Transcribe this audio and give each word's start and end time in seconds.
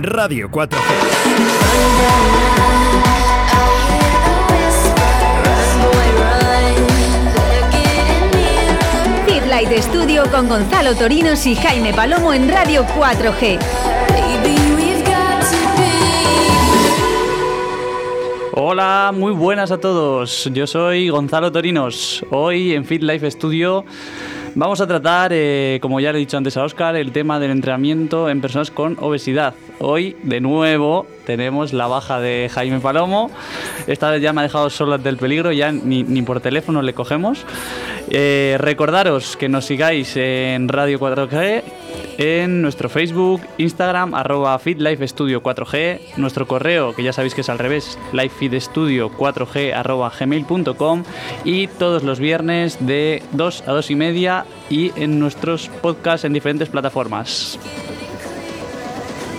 Radio 0.00 0.48
4G. 0.48 0.78
Fit 9.26 9.46
Light 9.46 9.70
Studio 9.82 10.24
con 10.30 10.48
Gonzalo 10.48 10.94
Torinos 10.94 11.46
y 11.46 11.54
Jaime 11.54 11.92
Palomo 11.92 12.32
en 12.32 12.50
Radio 12.50 12.86
4G. 12.86 13.58
Hola, 18.54 19.12
muy 19.14 19.32
buenas 19.32 19.72
a 19.72 19.78
todos. 19.78 20.48
Yo 20.54 20.66
soy 20.66 21.10
Gonzalo 21.10 21.52
Torinos. 21.52 22.24
Hoy 22.30 22.72
en 22.72 22.86
Fit 22.86 23.02
Life 23.02 23.30
Studio 23.30 23.84
vamos 24.54 24.80
a 24.80 24.86
tratar, 24.86 25.32
eh, 25.32 25.78
como 25.80 26.00
ya 26.00 26.12
le 26.12 26.18
he 26.18 26.20
dicho 26.20 26.36
antes 26.36 26.56
a 26.56 26.64
Oscar, 26.64 26.96
el 26.96 27.12
tema 27.12 27.38
del 27.38 27.50
entrenamiento 27.50 28.28
en 28.28 28.40
personas 28.40 28.70
con 28.70 28.96
obesidad. 29.00 29.54
Hoy, 29.78 30.16
de 30.22 30.40
nuevo, 30.40 31.06
tenemos 31.26 31.72
la 31.72 31.86
baja 31.86 32.20
de 32.20 32.50
Jaime 32.52 32.80
Palomo. 32.80 33.30
Esta 33.86 34.10
vez 34.10 34.22
ya 34.22 34.32
me 34.32 34.40
ha 34.40 34.44
dejado 34.44 34.70
solo 34.70 34.98
del 34.98 35.16
peligro, 35.16 35.52
ya 35.52 35.72
ni, 35.72 36.02
ni 36.02 36.22
por 36.22 36.40
teléfono 36.40 36.82
le 36.82 36.94
cogemos. 36.94 37.44
Eh, 38.14 38.56
recordaros 38.58 39.38
que 39.38 39.48
nos 39.48 39.64
sigáis 39.64 40.18
en 40.18 40.68
Radio 40.68 41.00
4G, 41.00 41.62
en 42.18 42.60
nuestro 42.60 42.90
Facebook, 42.90 43.40
Instagram, 43.56 44.12
arroba 44.12 44.58
FitLifeStudio 44.58 45.42
4G, 45.42 45.98
nuestro 46.18 46.46
correo, 46.46 46.94
que 46.94 47.02
ya 47.02 47.14
sabéis 47.14 47.34
que 47.34 47.40
es 47.40 47.48
al 47.48 47.58
revés, 47.58 47.98
lifefeedstudio4g 48.12 49.72
arroba 49.72 50.12
gmail.com 50.20 51.04
y 51.44 51.68
todos 51.68 52.02
los 52.02 52.20
viernes 52.20 52.76
de 52.80 53.22
2 53.32 53.64
a 53.66 53.72
2 53.72 53.90
y 53.90 53.94
media 53.94 54.44
y 54.68 54.92
en 54.96 55.18
nuestros 55.18 55.70
podcasts 55.80 56.26
en 56.26 56.34
diferentes 56.34 56.68
plataformas. 56.68 57.58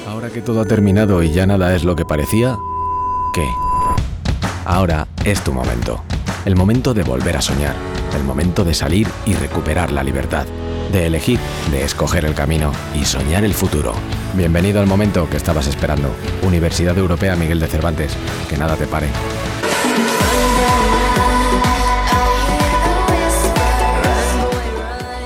Ahora 0.07 0.31
que 0.31 0.41
todo 0.41 0.61
ha 0.61 0.65
terminado 0.65 1.21
y 1.21 1.31
ya 1.31 1.45
nada 1.45 1.75
es 1.75 1.83
lo 1.83 1.95
que 1.95 2.05
parecía, 2.05 2.57
¿qué? 3.35 3.47
Ahora 4.65 5.07
es 5.25 5.43
tu 5.43 5.53
momento. 5.53 6.03
El 6.45 6.55
momento 6.55 6.95
de 6.95 7.03
volver 7.03 7.37
a 7.37 7.41
soñar. 7.41 7.92
El 8.15 8.23
momento 8.23 8.63
de 8.63 8.73
salir 8.73 9.07
y 9.25 9.33
recuperar 9.33 9.91
la 9.91 10.03
libertad. 10.03 10.45
De 10.91 11.07
elegir, 11.07 11.39
de 11.71 11.83
escoger 11.83 12.25
el 12.25 12.35
camino 12.35 12.71
y 12.93 13.05
soñar 13.05 13.43
el 13.43 13.53
futuro. 13.53 13.93
Bienvenido 14.35 14.79
al 14.79 14.87
momento 14.87 15.27
que 15.29 15.37
estabas 15.37 15.67
esperando. 15.67 16.09
Universidad 16.43 16.97
Europea 16.97 17.35
Miguel 17.35 17.59
de 17.59 17.67
Cervantes. 17.67 18.15
Que 18.47 18.57
nada 18.57 18.75
te 18.75 18.85
pare. 18.85 19.07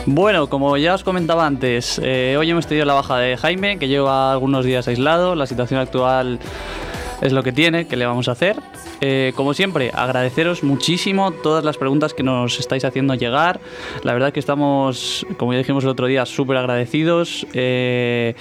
Bueno, 0.06 0.48
como 0.48 0.78
ya 0.78 0.96
os 0.96 1.04
comentaba 1.04 1.46
antes, 1.46 2.00
eh, 2.02 2.38
hoy 2.40 2.50
hemos 2.50 2.66
tenido 2.66 2.86
la 2.86 2.94
baja 2.94 3.18
de 3.18 3.36
Jaime, 3.36 3.78
que 3.78 3.90
lleva 3.90 4.32
algunos 4.32 4.64
días 4.64 4.88
aislado. 4.88 5.36
La 5.36 5.46
situación 5.46 5.82
actual 5.82 6.40
es 7.22 7.34
lo 7.34 7.44
que 7.44 7.52
tiene, 7.52 7.88
¿qué 7.88 7.98
le 7.98 8.06
vamos 8.06 8.30
a 8.30 8.32
hacer? 8.32 8.56
Eh, 9.02 9.34
como 9.36 9.54
siempre, 9.54 9.92
agradeceros 9.94 10.64
muchísimo 10.64 11.32
todas 11.32 11.64
las 11.64 11.78
preguntas 11.78 12.14
que 12.14 12.24
nos 12.24 12.60
estáis 12.60 12.84
haciendo 12.86 13.16
llegar. 13.16 13.60
La 14.04 14.14
verdad 14.14 14.34
que 14.34 14.40
estamos, 14.40 15.26
como 15.38 15.54
ya 15.54 15.60
dijimos 15.60 15.84
el 15.84 15.90
otro 15.90 16.08
día, 16.08 16.26
súper 16.26 16.58
agradecidos. 16.58 17.46
Eh, 17.54 18.36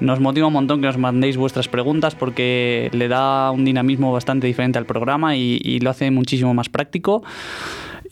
nos 0.00 0.20
motiva 0.20 0.46
un 0.46 0.52
montón 0.52 0.80
que 0.80 0.86
nos 0.86 0.98
mandéis 0.98 1.36
vuestras 1.36 1.68
preguntas 1.68 2.14
porque 2.14 2.90
le 2.92 3.08
da 3.08 3.50
un 3.50 3.64
dinamismo 3.64 4.12
bastante 4.12 4.46
diferente 4.46 4.78
al 4.78 4.86
programa 4.86 5.36
y, 5.36 5.60
y 5.62 5.80
lo 5.80 5.90
hace 5.90 6.10
muchísimo 6.10 6.52
más 6.54 6.68
práctico. 6.68 7.22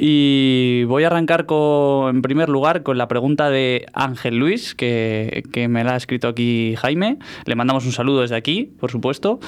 Y 0.03 0.85
voy 0.85 1.05
a 1.05 1.09
arrancar 1.09 1.45
con, 1.45 2.17
en 2.17 2.23
primer 2.23 2.49
lugar 2.49 2.83
con 2.83 2.97
la 2.97 3.07
pregunta 3.07 3.51
de 3.51 3.85
Ángel 3.93 4.39
Luis, 4.39 4.75
que, 4.75 5.43
que, 5.53 5.69
me 5.69 5.85
la 5.85 5.93
ha 5.93 5.97
escrito 5.99 6.27
aquí 6.27 6.75
Jaime. 6.79 7.19
Le 7.45 7.55
mandamos 7.55 7.85
un 7.85 7.93
saludo 7.93 8.23
desde 8.23 8.35
aquí, 8.35 8.73
por 8.81 8.91
supuesto. 8.91 9.41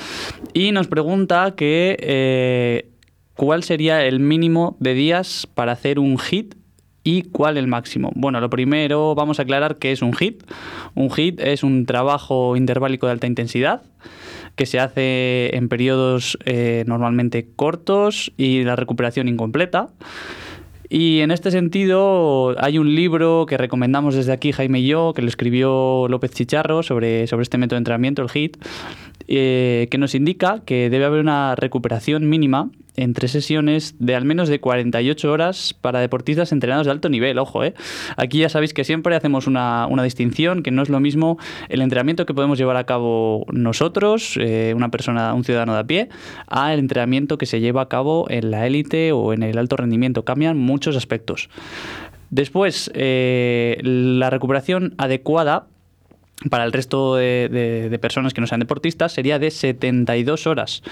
Y 0.53 0.73
nos 0.73 0.89
pregunta 0.89 1.55
que 1.57 1.97
eh, 2.01 2.91
cuál 3.35 3.63
sería 3.63 4.05
el 4.05 4.21
mínimo 4.21 4.77
de 4.79 4.93
días 4.93 5.49
para 5.55 5.73
hacer 5.73 5.99
un 5.99 6.19
hit 6.19 6.55
y 7.03 7.23
cuál 7.23 7.57
el 7.57 7.67
máximo. 7.67 8.13
Bueno, 8.15 8.39
lo 8.39 8.51
primero 8.51 9.15
vamos 9.15 9.39
a 9.39 9.45
aclarar 9.45 9.79
qué 9.79 9.91
es 9.93 10.03
un 10.03 10.13
hit. 10.13 10.45
Un 10.95 11.11
hit 11.11 11.41
es 11.41 11.63
un 11.63 11.87
trabajo 11.87 12.57
interválico 12.57 13.07
de 13.07 13.13
alta 13.13 13.27
intensidad 13.27 13.85
que 14.57 14.67
se 14.67 14.79
hace 14.79 15.57
en 15.57 15.69
periodos 15.69 16.39
eh, 16.45 16.85
normalmente 16.87 17.49
cortos 17.57 18.33
y 18.37 18.65
la 18.65 18.77
recuperación 18.77 19.29
incompleta. 19.29 19.89
Y 20.95 21.21
en 21.21 21.31
este 21.31 21.51
sentido 21.51 22.55
hay 22.63 22.77
un 22.77 22.95
libro 22.95 23.47
que 23.49 23.57
recomendamos 23.57 24.15
desde 24.15 24.31
aquí 24.31 24.53
Jaime 24.53 24.81
y 24.81 24.89
yo, 24.89 25.15
que 25.15 25.23
lo 25.23 25.29
escribió 25.29 26.07
López 26.07 26.33
Chicharro 26.33 26.83
sobre, 26.83 27.27
sobre 27.27 27.45
este 27.45 27.57
método 27.57 27.77
de 27.77 27.79
entrenamiento, 27.79 28.21
el 28.21 28.29
HIT, 28.29 28.59
eh, 29.27 29.89
que 29.91 29.97
nos 29.97 30.15
indica 30.15 30.61
que 30.67 30.91
debe 30.91 31.07
haber 31.07 31.21
una 31.21 31.55
recuperación 31.55 32.29
mínima 32.29 32.69
entre 32.97 33.29
sesiones 33.29 33.95
de 33.99 34.15
al 34.15 34.25
menos 34.25 34.49
de 34.49 34.61
48 34.61 35.31
horas 35.33 35.75
para 35.81 36.01
deportistas 36.01 36.53
entrenados 36.53 36.87
de 36.87 36.93
alto 36.93 37.09
nivel, 37.09 37.39
ojo, 37.39 37.65
¿eh? 37.65 37.75
Aquí 38.17 38.39
ya 38.39 38.49
sabéis 38.49 38.75
que 38.75 38.85
siempre 38.85 39.17
hacemos 39.17 39.47
una, 39.47 39.87
una 39.87 40.03
distinción, 40.03 40.63
que 40.63 40.71
no 40.71 40.83
es 40.83 40.89
lo 40.89 41.01
mismo 41.01 41.39
el 41.69 41.81
entrenamiento 41.81 42.27
que 42.27 42.35
podemos 42.35 42.59
llevar 42.59 42.77
a 42.77 42.85
cabo 42.85 43.47
nosotros, 43.53 44.37
eh, 44.41 44.73
una 44.77 44.91
persona, 44.91 45.35
un 45.35 45.45
ciudadano 45.45 45.75
de 45.75 45.81
a 45.81 45.85
pie, 45.85 46.09
a 46.47 46.73
el 46.75 46.81
entrenamiento 46.81 47.39
que 47.39 47.47
se 47.47 47.61
lleva 47.61 47.83
a 47.83 47.89
cabo 47.89 48.27
en 48.29 48.51
la 48.51 48.67
élite 48.67 49.13
o 49.13 49.33
en 49.33 49.43
el 49.43 49.59
alto 49.59 49.77
rendimiento. 49.77 50.25
Cambian 50.25 50.59
muchos 50.59 50.97
aspectos. 50.97 51.49
Después, 52.31 52.91
eh, 52.95 53.79
la 53.83 54.31
recuperación 54.31 54.95
adecuada 54.97 55.67
para 56.51 56.65
el 56.65 56.73
resto 56.73 57.17
de, 57.17 57.99
personas 58.01 58.35
que 58.35 58.41
no 58.41 58.47
sean 58.47 58.61
deportistas 58.61 59.13
sería 59.13 59.39
de 59.39 59.51
72 59.51 60.47
horas. 60.47 60.83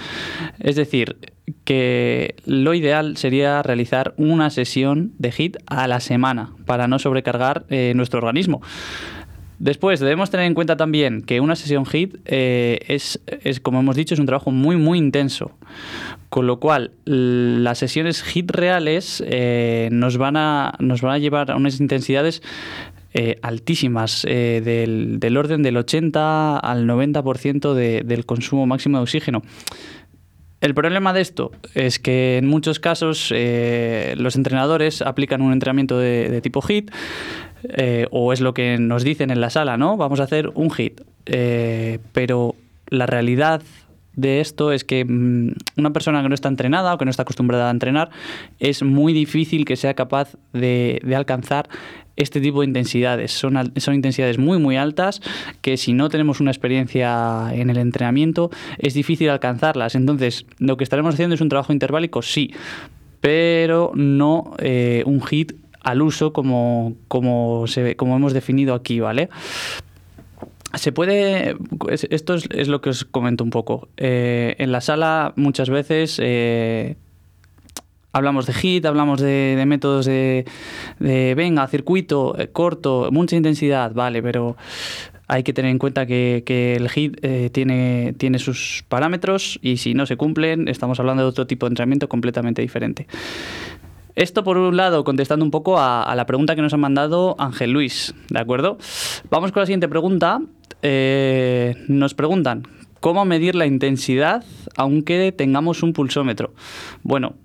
Es 0.59 0.75
decir, 0.75 1.17
que 1.63 2.35
lo 2.45 2.73
ideal 2.73 3.17
sería 3.17 3.61
realizar 3.61 4.13
una 4.17 4.49
sesión 4.49 5.13
de 5.17 5.33
HIT 5.35 5.57
a 5.65 5.87
la 5.87 5.99
semana 5.99 6.53
para 6.65 6.87
no 6.87 6.99
sobrecargar 6.99 7.65
eh, 7.69 7.93
nuestro 7.95 8.19
organismo. 8.19 8.61
Después 9.61 9.99
debemos 9.99 10.31
tener 10.31 10.47
en 10.47 10.55
cuenta 10.55 10.75
también 10.75 11.21
que 11.21 11.39
una 11.39 11.55
sesión 11.55 11.85
HIT 11.85 12.17
eh, 12.25 12.79
es, 12.87 13.21
es, 13.27 13.59
como 13.59 13.79
hemos 13.79 13.95
dicho, 13.95 14.15
es 14.15 14.19
un 14.19 14.25
trabajo 14.25 14.49
muy, 14.49 14.75
muy 14.75 14.97
intenso. 14.97 15.51
Con 16.29 16.47
lo 16.47 16.59
cual, 16.59 16.93
las 17.05 17.77
sesiones 17.77 18.23
HIT 18.23 18.49
reales 18.49 19.23
eh, 19.27 19.89
nos, 19.91 20.17
van 20.17 20.35
a, 20.35 20.73
nos 20.79 21.01
van 21.01 21.13
a 21.13 21.17
llevar 21.19 21.51
a 21.51 21.57
unas 21.57 21.79
intensidades 21.79 22.41
eh, 23.13 23.39
altísimas, 23.41 24.25
eh, 24.25 24.61
del, 24.63 25.19
del, 25.19 25.35
orden 25.37 25.63
del 25.63 25.75
80 25.75 26.57
al 26.57 26.87
90% 26.87 27.73
de, 27.73 28.03
del 28.05 28.25
consumo 28.25 28.65
máximo 28.65 28.97
de 28.97 29.03
oxígeno. 29.03 29.41
El 30.61 30.73
problema 30.73 31.11
de 31.11 31.21
esto 31.21 31.51
es 31.73 31.99
que 31.99 32.37
en 32.37 32.47
muchos 32.47 32.79
casos 32.79 33.31
eh, 33.35 34.13
los 34.17 34.35
entrenadores 34.35 35.01
aplican 35.01 35.41
un 35.41 35.51
entrenamiento 35.51 35.97
de, 35.97 36.39
tipo 36.41 36.61
HIT 36.61 36.91
o 38.11 38.31
es 38.31 38.41
lo 38.41 38.53
que 38.53 38.77
nos 38.77 39.03
dicen 39.03 39.29
en 39.29 39.41
la 39.41 39.49
sala, 39.49 39.75
¿no? 39.75 39.97
Vamos 39.97 40.19
a 40.19 40.23
hacer 40.23 40.49
un 40.53 40.69
HIT. 40.69 41.01
Pero 42.13 42.55
la 42.89 43.07
realidad 43.07 43.61
de 44.15 44.41
esto 44.41 44.71
es 44.71 44.83
que 44.83 45.05
mmm, 45.05 45.53
una 45.77 45.93
persona 45.93 46.21
que 46.21 46.29
no 46.29 46.35
está 46.35 46.49
entrenada 46.49 46.93
o 46.93 46.97
que 46.97 47.05
no 47.05 47.11
está 47.11 47.23
acostumbrada 47.23 47.67
a 47.67 47.71
entrenar 47.71 48.09
es 48.59 48.83
muy 48.83 49.13
difícil 49.13 49.65
que 49.65 49.75
sea 49.75 49.93
capaz 49.93 50.35
de, 50.53 51.01
de 51.03 51.15
alcanzar 51.15 51.69
este 52.21 52.41
tipo 52.41 52.61
de 52.61 52.67
intensidades. 52.67 53.31
Son, 53.31 53.71
son, 53.77 53.93
intensidades 53.93 54.37
muy, 54.37 54.59
muy 54.59 54.77
altas 54.77 55.21
que 55.61 55.77
si 55.77 55.93
no 55.93 56.09
tenemos 56.09 56.39
una 56.39 56.51
experiencia 56.51 57.49
en 57.53 57.69
el 57.69 57.77
entrenamiento 57.77 58.51
es 58.77 58.93
difícil 58.93 59.29
alcanzarlas. 59.29 59.95
Entonces, 59.95 60.45
lo 60.59 60.77
que 60.77 60.83
estaremos 60.83 61.15
haciendo 61.15 61.35
es 61.35 61.41
un 61.41 61.49
trabajo 61.49 61.73
interválico, 61.73 62.21
sí, 62.21 62.53
pero 63.19 63.91
no 63.95 64.53
eh, 64.57 65.03
un 65.05 65.21
hit 65.21 65.53
al 65.81 66.01
uso 66.01 66.33
como, 66.33 66.95
como, 67.07 67.65
hemos 67.65 68.33
definido 68.33 68.73
aquí, 68.73 68.99
¿vale? 68.99 69.29
Se 70.75 70.91
puede, 70.91 71.57
esto 71.89 72.35
es, 72.35 72.47
es, 72.51 72.67
lo 72.67 72.81
que 72.81 72.91
os 72.91 73.03
comento 73.03 73.43
un 73.43 73.49
poco. 73.49 73.89
Eh, 73.97 74.55
en 74.57 74.71
la 74.71 74.79
sala 74.79 75.33
muchas 75.35 75.69
veces 75.69 76.17
eh, 76.21 76.95
hablamos 78.11 78.45
de 78.45 78.53
HIT, 78.53 78.85
hablamos 78.85 79.19
de, 79.21 79.61
métodos 79.67 80.05
de, 80.05 80.45
de, 80.99 81.35
venga, 81.35 81.67
circuito 81.67 82.35
eh, 82.37 82.49
corto, 82.49 83.09
mucha 83.11 83.35
intensidad, 83.35 83.93
vale, 83.93 84.21
pero 84.21 84.57
hay 85.27 85.43
que 85.43 85.53
tener 85.53 85.71
en 85.71 85.79
cuenta 85.79 86.05
que, 86.05 86.43
el 86.77 86.89
HIT 86.89 87.19
eh, 87.21 87.49
tiene, 87.51 88.13
tiene 88.17 88.39
sus 88.39 88.83
parámetros 88.89 89.59
y 89.61 89.77
si 89.77 89.93
no 89.93 90.05
se 90.05 90.17
cumplen, 90.17 90.67
estamos 90.67 90.99
hablando 90.99 91.23
de 91.23 91.29
otro 91.29 91.47
tipo 91.47 91.65
de 91.65 91.71
entrenamiento 91.71 92.09
completamente 92.09 92.61
diferente. 92.61 93.07
Esto 94.15 94.43
por 94.43 94.57
un 94.57 94.75
lado, 94.75 95.05
contestando 95.05 95.45
un 95.45 95.51
poco 95.51 95.77
a, 95.77 96.03
a, 96.03 96.15
la 96.15 96.25
pregunta 96.25 96.53
que 96.53 96.61
nos 96.61 96.73
ha 96.73 96.77
mandado 96.77 97.35
Ángel 97.39 97.71
Luis, 97.71 98.13
¿de 98.29 98.39
acuerdo? 98.39 98.77
Vamos 99.29 99.53
con 99.53 99.61
la 99.61 99.65
siguiente 99.65 99.87
pregunta. 99.87 100.41
Eh, 100.81 101.75
nos 101.87 102.13
preguntan, 102.13 102.63
¿cómo 102.99 103.23
medir 103.25 103.55
la 103.55 103.65
intensidad 103.65 104.43
aunque 104.75 105.31
tengamos 105.31 105.83
un 105.83 105.93
pulsómetro? 105.93 106.53
Bueno, 107.03 107.35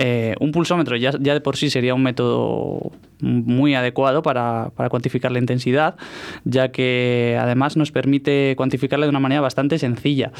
eh, 0.00 0.36
un 0.38 0.52
pulsómetro 0.52 0.96
ya, 0.96 1.10
ya, 1.18 1.34
de 1.34 1.40
por 1.40 1.56
sí 1.56 1.70
sería 1.70 1.92
un 1.92 2.04
método 2.04 2.92
muy 3.20 3.74
adecuado 3.74 4.22
para, 4.22 4.70
para, 4.76 4.88
cuantificar 4.88 5.32
la 5.32 5.40
intensidad, 5.40 5.96
ya 6.44 6.70
que 6.70 7.36
además 7.40 7.76
nos 7.76 7.90
permite 7.90 8.54
cuantificarla 8.56 9.06
de 9.06 9.10
una 9.10 9.18
manera 9.18 9.40
bastante 9.40 9.76
sencilla. 9.76 10.30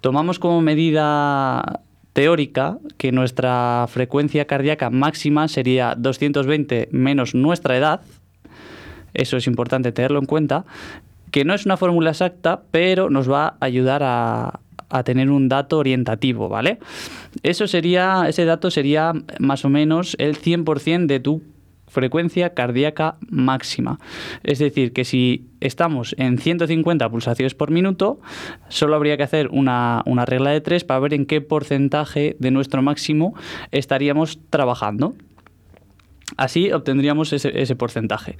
Tomamos 0.00 0.38
como 0.38 0.62
medida 0.62 1.82
teórica 2.14 2.78
que 2.96 3.12
nuestra 3.12 3.86
frecuencia 3.88 4.46
cardíaca 4.46 4.88
máxima 4.88 5.48
sería 5.48 5.94
220 5.94 6.88
menos 6.90 7.34
nuestra 7.34 7.76
edad, 7.76 8.00
eso 9.12 9.36
es 9.36 9.46
importante 9.46 9.92
tenerlo 9.92 10.18
en 10.18 10.24
cuenta, 10.24 10.64
que 11.30 11.44
no 11.44 11.52
es 11.52 11.66
una 11.66 11.76
fórmula 11.76 12.10
exacta, 12.10 12.62
pero 12.70 13.10
nos 13.10 13.30
va 13.30 13.48
a 13.60 13.66
ayudar 13.66 14.02
a, 14.02 14.60
a 14.88 15.02
tener 15.02 15.30
un 15.30 15.48
dato 15.48 15.78
orientativo, 15.78 16.48
¿vale? 16.48 16.78
Eso 17.42 17.66
sería, 17.66 18.24
ese 18.28 18.44
dato 18.44 18.70
sería 18.70 19.12
más 19.38 19.64
o 19.64 19.68
menos 19.68 20.16
el 20.18 20.36
100% 20.36 21.06
de 21.06 21.20
tu 21.20 21.42
frecuencia 21.88 22.54
cardíaca 22.54 23.16
máxima. 23.28 23.98
Es 24.44 24.58
decir, 24.58 24.92
que 24.92 25.04
si 25.04 25.46
estamos 25.60 26.14
en 26.18 26.38
150 26.38 27.08
pulsaciones 27.08 27.54
por 27.54 27.70
minuto, 27.70 28.20
solo 28.68 28.94
habría 28.96 29.16
que 29.16 29.22
hacer 29.22 29.48
una, 29.48 30.02
una, 30.06 30.24
regla 30.24 30.50
de 30.50 30.60
3 30.60 30.84
para 30.84 31.00
ver 31.00 31.14
en 31.14 31.26
qué 31.26 31.40
porcentaje 31.40 32.36
de 32.38 32.50
nuestro 32.50 32.82
máximo 32.82 33.34
estaríamos 33.72 34.38
trabajando. 34.50 35.14
Así 36.36 36.70
obtendríamos 36.72 37.32
ese, 37.32 37.58
ese 37.60 37.74
porcentaje. 37.74 38.36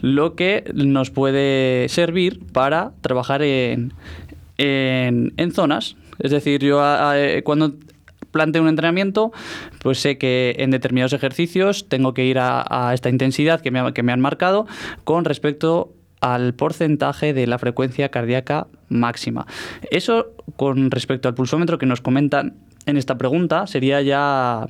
Lo 0.00 0.34
que 0.34 0.70
nos 0.74 1.10
puede 1.10 1.88
servir 1.88 2.40
para 2.52 2.92
trabajar 3.00 3.42
en, 3.42 3.94
en, 4.58 5.52
zonas. 5.52 5.96
Es 6.18 6.30
decir, 6.30 6.62
yo 6.62 6.80
a, 6.80 7.14
cuando 7.42 7.74
planteo 8.30 8.62
un 8.62 8.68
entrenamiento, 8.68 9.32
pues 9.80 9.98
sé 9.98 10.18
que 10.18 10.56
en 10.58 10.70
determinados 10.70 11.12
ejercicios 11.12 11.88
tengo 11.88 12.14
que 12.14 12.24
ir 12.24 12.38
a, 12.40 12.90
esta 12.92 13.08
intensidad 13.08 13.60
que 13.60 13.70
me, 13.70 13.92
que 13.92 14.02
me 14.02 14.12
han 14.12 14.20
marcado 14.20 14.66
con 15.04 15.24
respecto 15.24 15.92
al 16.20 16.54
porcentaje 16.54 17.32
de 17.32 17.46
la 17.46 17.58
frecuencia 17.58 18.08
cardíaca 18.08 18.66
máxima. 18.88 19.46
Eso 19.90 20.32
con 20.56 20.90
respecto 20.90 21.28
al 21.28 21.34
pulsómetro 21.34 21.78
que 21.78 21.86
nos 21.86 22.00
comentan 22.00 22.54
en 22.86 22.96
esta 22.96 23.16
pregunta 23.18 23.66
sería 23.66 24.00
ya 24.02 24.66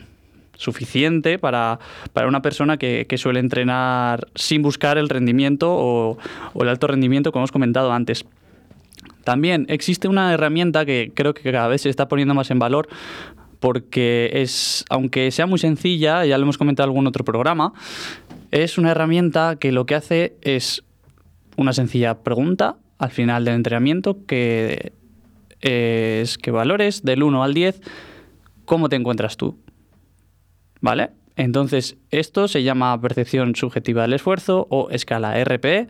suficiente 0.56 1.38
para, 1.38 1.78
para 2.12 2.28
una 2.28 2.42
persona 2.42 2.76
que, 2.76 3.06
que, 3.08 3.18
suele 3.18 3.40
entrenar 3.40 4.26
sin 4.34 4.62
buscar 4.62 4.98
el 4.98 5.08
rendimiento 5.08 5.72
o, 5.72 6.18
o 6.52 6.62
el 6.62 6.68
alto 6.68 6.86
rendimiento 6.86 7.32
como 7.32 7.42
hemos 7.42 7.52
comentado 7.52 7.92
antes. 7.92 8.24
También 9.24 9.66
existe 9.68 10.08
una 10.08 10.32
herramienta 10.32 10.84
que 10.84 11.12
creo 11.14 11.34
que 11.34 11.50
cada 11.50 11.68
vez 11.68 11.82
se 11.82 11.90
está 11.90 12.08
poniendo 12.08 12.34
más 12.34 12.50
en 12.50 12.58
valor 12.58 12.88
porque 13.60 14.30
es, 14.34 14.84
aunque 14.90 15.30
sea 15.30 15.46
muy 15.46 15.58
sencilla, 15.58 16.26
ya 16.26 16.36
lo 16.36 16.42
hemos 16.44 16.58
comentado 16.58 16.86
en 16.86 16.90
algún 16.90 17.06
otro 17.06 17.24
programa, 17.24 17.72
es 18.50 18.76
una 18.76 18.90
herramienta 18.90 19.56
que 19.58 19.72
lo 19.72 19.86
que 19.86 19.94
hace 19.94 20.36
es 20.42 20.84
una 21.56 21.72
sencilla 21.72 22.22
pregunta 22.22 22.76
al 22.98 23.10
final 23.10 23.44
del 23.44 23.54
entrenamiento 23.54 24.18
que 24.26 24.92
es 25.60 26.36
que 26.36 26.50
valores 26.50 27.04
del 27.04 27.22
1 27.22 27.42
al 27.42 27.54
10 27.54 27.80
cómo 28.66 28.88
te 28.88 28.96
encuentras 28.96 29.36
tú. 29.38 29.56
¿Vale? 30.80 31.10
Entonces, 31.36 31.96
esto 32.10 32.48
se 32.48 32.62
llama 32.62 33.00
percepción 33.00 33.56
subjetiva 33.56 34.02
del 34.02 34.12
esfuerzo 34.12 34.66
o 34.70 34.90
escala 34.90 35.42
RPE 35.42 35.88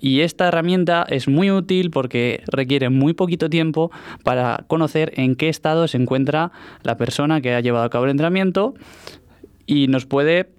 y 0.00 0.20
esta 0.20 0.48
herramienta 0.48 1.04
es 1.08 1.28
muy 1.28 1.50
útil 1.50 1.90
porque 1.90 2.42
requiere 2.46 2.88
muy 2.90 3.14
poquito 3.14 3.50
tiempo 3.50 3.90
para 4.24 4.64
conocer 4.66 5.12
en 5.16 5.36
qué 5.36 5.48
estado 5.48 5.88
se 5.88 5.96
encuentra 5.96 6.52
la 6.82 6.96
persona 6.96 7.40
que 7.40 7.54
ha 7.54 7.60
llevado 7.60 7.84
a 7.84 7.90
cabo 7.90 8.04
el 8.04 8.10
entrenamiento 8.10 8.74
y 9.66 9.88
nos 9.88 10.06
puede 10.06 10.50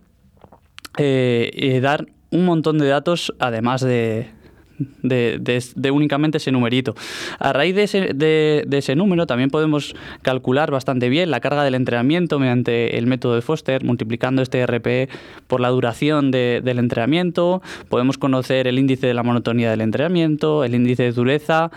eh, 0.97 1.51
eh, 1.53 1.79
dar 1.81 2.07
un 2.31 2.45
montón 2.45 2.77
de 2.77 2.87
datos 2.87 3.33
además 3.39 3.81
de, 3.81 4.29
de, 5.01 5.39
de, 5.75 5.91
únicamente 5.91 6.37
ese 6.37 6.51
numerito. 6.51 6.95
A 7.39 7.53
raíz 7.53 7.75
de 7.75 7.83
ese, 7.83 8.13
de, 8.13 8.65
ese, 8.71 8.95
número 8.95 9.27
también 9.27 9.49
podemos 9.49 9.95
calcular 10.21 10.71
bastante 10.71 11.09
bien 11.09 11.31
la 11.31 11.39
carga 11.39 11.63
del 11.63 11.75
entrenamiento 11.75 12.39
mediante 12.39 12.97
el 12.97 13.07
método 13.07 13.35
de 13.35 13.41
Foster, 13.41 13.83
multiplicando 13.83 14.41
este 14.41 14.65
RPE 14.65 15.09
por 15.47 15.61
la 15.61 15.69
duración 15.69 16.31
del 16.31 16.79
entrenamiento. 16.79 17.61
Podemos 17.89 18.17
conocer 18.17 18.67
el 18.67 18.79
índice 18.79 19.07
de 19.07 19.13
la 19.13 19.23
monotonía 19.23 19.69
del 19.69 19.81
entrenamiento, 19.81 20.63
el 20.63 20.75
índice 20.75 21.03
de 21.03 21.11
dureza, 21.11 21.71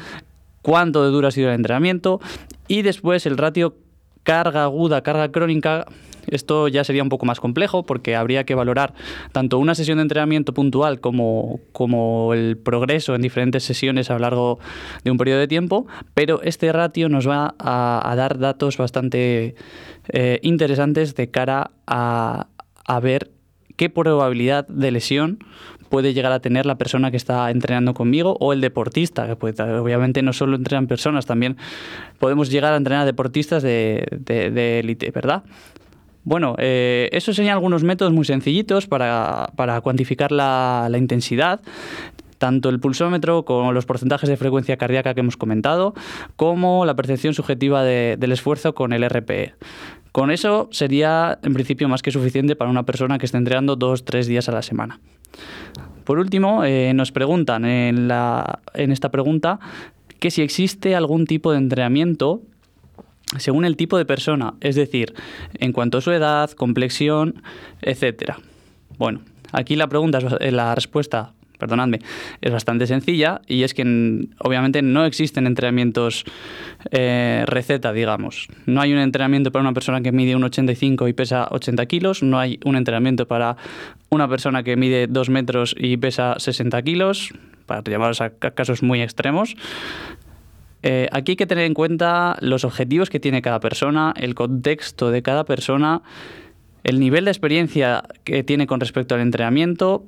cuánto 0.63 1.05
de 1.05 1.11
duro 1.11 1.29
ha 1.29 1.31
sido 1.31 1.49
el 1.49 1.57
entrenamiento 1.57 2.21
y 2.69 2.83
después 2.83 3.27
el 3.27 3.37
ratio 3.37 3.77
carga 4.23 4.65
aguda, 4.65 5.03
carga 5.03 5.31
crónica 5.31 5.87
esto 6.27 6.69
ya 6.69 6.85
sería 6.85 7.03
un 7.03 7.09
poco 7.09 7.27
más 7.27 7.41
complejo 7.41 7.85
porque 7.85 8.17
habría 8.17 8.45
que 8.45 8.55
valorar 8.55 8.95
tanto 9.33 9.59
una 9.59 9.75
sesión 9.75 9.99
de 9.99 10.03
entrenamiento 10.03 10.55
puntual 10.55 11.01
como, 11.01 11.61
como 11.73 12.35
el 12.35 12.57
progreso 12.57 13.15
en 13.15 13.23
diferentes 13.23 13.65
sesiones 13.65 14.11
a 14.11 14.15
lo 14.15 14.21
largo 14.21 14.59
de 15.05 15.11
un 15.11 15.19
periodo 15.19 15.41
de 15.41 15.49
tiempo, 15.49 15.87
pero 16.15 16.41
este 16.43 16.73
ratio 16.73 17.09
nos 17.09 17.29
va 17.29 17.55
a, 17.59 18.15
dar 18.17 18.39
datos 18.39 18.77
bastante 18.77 19.55
eh, 20.09 20.39
interesantes 20.43 21.15
de 21.15 21.31
cara 21.31 21.71
a, 21.87 22.47
a 22.85 23.01
ver 23.01 23.31
qué 23.77 23.91
probabilidad 23.91 24.67
de 24.69 24.91
lesión 24.91 25.39
puede 25.93 26.15
llegar 26.15 26.33
a 26.33 26.41
tener 26.41 26.65
la 26.65 26.77
persona 26.77 27.11
que 27.11 27.19
está 27.19 27.51
entrenando 27.51 27.93
conmigo 27.93 28.39
o 28.41 28.55
el 28.55 28.63
deportista, 28.63 29.27
que 29.27 29.37
puede, 29.37 29.63
obviamente 29.63 30.23
no 30.23 30.33
solo 30.33 30.57
entrenan 30.57 30.87
personas, 30.87 31.27
también 31.27 31.59
podemos 32.19 32.51
llegar 32.51 32.73
a 32.73 32.79
entrenar 32.79 33.05
deportistas 33.05 33.63
de, 33.63 34.09
de, 34.11 34.51
de 34.51 34.81
élite, 34.81 35.11
¿verdad? 35.11 35.43
Bueno, 36.25 36.55
eh, 36.57 37.11
eso 37.13 37.35
serían 37.35 37.53
algunos 37.53 37.85
métodos 37.85 38.11
muy 38.11 38.25
sencillitos 38.25 38.87
para, 38.87 39.51
para 39.55 39.83
cuantificar 39.83 40.33
la, 40.33 40.89
la 40.91 40.97
intensidad 40.97 41.61
tanto 42.39 42.71
el 42.71 42.81
pulsómetro 42.81 43.45
con 43.45 43.75
los 43.75 43.85
porcentajes 43.85 44.31
de 44.31 44.39
frecuencia 44.39 44.79
cardíaca 44.79 45.13
que 45.15 45.21
hemos 45.21 45.37
comentado, 45.37 45.95
como 46.37 46.87
la 46.87 46.97
percepción 46.97 47.35
subjetiva 47.35 47.85
de, 47.85 48.17
del 48.19 48.33
esfuerzo 48.33 48.75
con 48.75 48.93
el 48.93 49.09
RPE. 49.09 49.55
Con 50.11 50.31
eso 50.31 50.69
sería, 50.73 51.39
en 51.45 51.55
principio, 51.55 51.89
más 51.89 52.03
que 52.03 52.11
suficiente 52.11 52.57
para 52.57 52.71
una 52.71 52.83
persona 52.83 53.19
que 53.19 53.27
esté 53.27 53.39
entrenando 53.39 53.77
dos, 53.77 54.05
tres 54.05 54.27
días 54.27 54.49
a 54.49 54.53
la 54.53 54.63
semana. 54.63 54.99
Por 56.05 56.19
último, 56.19 56.65
eh, 56.65 56.93
nos 56.95 57.13
preguntan 57.13 57.65
en, 57.65 58.09
la, 58.09 58.61
en 58.75 58.91
esta 58.93 59.11
pregunta 59.11 59.61
que 60.19 60.31
si 60.31 60.43
existe 60.43 60.95
algún 60.95 61.27
tipo 61.27 61.53
de 61.53 61.59
entrenamiento 61.59 62.43
según 63.39 63.65
el 63.65 63.77
tipo 63.77 63.97
de 63.97 64.05
persona, 64.05 64.55
es 64.61 64.75
decir, 64.75 65.15
en 65.55 65.73
cuanto 65.73 65.99
a 65.99 66.01
su 66.01 66.11
edad, 66.11 66.51
complexión, 66.51 67.43
etcétera. 67.81 68.39
Bueno, 68.99 69.23
aquí 69.53 69.75
la 69.77 69.89
pregunta, 69.89 70.19
la 70.21 70.75
respuesta 70.75 71.33
perdonadme, 71.63 72.01
es 72.41 72.53
bastante 72.53 72.89
sencilla 72.89 73.41
y 73.47 73.63
es 73.63 73.73
que 73.73 73.85
obviamente 74.39 74.83
no 74.83 75.05
existen 75.05 75.47
entrenamientos 75.47 76.25
eh, 76.91 77.45
receta, 77.47 77.93
digamos. 77.93 78.49
No 78.67 78.81
hay 78.81 78.93
un 78.93 78.99
entrenamiento 78.99 79.53
para 79.53 79.63
una 79.63 79.73
persona 79.73 80.01
que 80.01 80.11
mide 80.11 80.37
1,85 80.37 81.09
y 81.09 81.13
pesa 81.13 81.47
80 81.51 81.87
kilos, 81.87 82.23
no 82.25 82.39
hay 82.41 82.59
un 82.65 82.75
entrenamiento 82.75 83.29
para 83.29 83.57
una 84.11 84.29
persona 84.29 84.65
que 84.65 84.77
mide 84.77 85.07
2 85.07 85.31
metros 85.31 85.77
y 85.79 85.97
pesa 85.99 86.35
60 86.39 86.83
kilos, 86.83 87.33
para 87.67 87.83
llamaros 87.89 88.21
a 88.21 88.31
casos 88.31 88.83
muy 88.83 89.01
extremos. 89.01 89.55
Eh, 90.83 91.09
aquí 91.13 91.33
hay 91.33 91.37
que 91.37 91.47
tener 91.47 91.65
en 91.65 91.75
cuenta 91.75 92.37
los 92.41 92.65
objetivos 92.65 93.09
que 93.09 93.21
tiene 93.21 93.41
cada 93.41 93.61
persona, 93.61 94.13
el 94.17 94.35
contexto 94.35 95.13
de 95.13 95.23
cada 95.23 95.45
persona, 95.45 96.03
el 96.83 96.99
nivel 96.99 97.25
de 97.25 97.31
experiencia 97.31 98.03
que 98.25 98.43
tiene 98.43 98.67
con 98.67 98.81
respecto 98.81 99.15
al 99.15 99.21
entrenamiento 99.21 100.05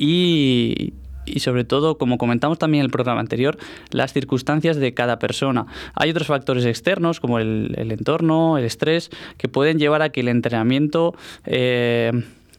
y, 0.00 0.94
sobre 1.38 1.64
todo, 1.64 1.98
como 1.98 2.16
comentamos 2.16 2.58
también 2.58 2.80
en 2.80 2.86
el 2.86 2.90
programa 2.90 3.20
anterior, 3.20 3.58
las 3.90 4.14
circunstancias 4.14 4.78
de 4.78 4.94
cada 4.94 5.18
persona. 5.18 5.66
Hay 5.94 6.10
otros 6.10 6.26
factores 6.26 6.64
externos 6.64 7.20
como 7.20 7.38
el, 7.38 7.74
el 7.76 7.92
entorno, 7.92 8.56
el 8.56 8.64
estrés, 8.64 9.10
que 9.36 9.48
pueden 9.48 9.78
llevar 9.78 10.00
a 10.00 10.08
que 10.08 10.20
el 10.20 10.28
entrenamiento 10.28 11.14
eh, 11.44 12.12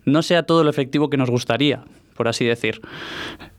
no 0.05 0.21
sea 0.21 0.43
todo 0.43 0.63
lo 0.63 0.69
efectivo 0.69 1.10
que 1.10 1.17
nos 1.17 1.31
gustaría 1.31 1.83
por 2.21 2.27
así 2.27 2.45
decir. 2.45 2.81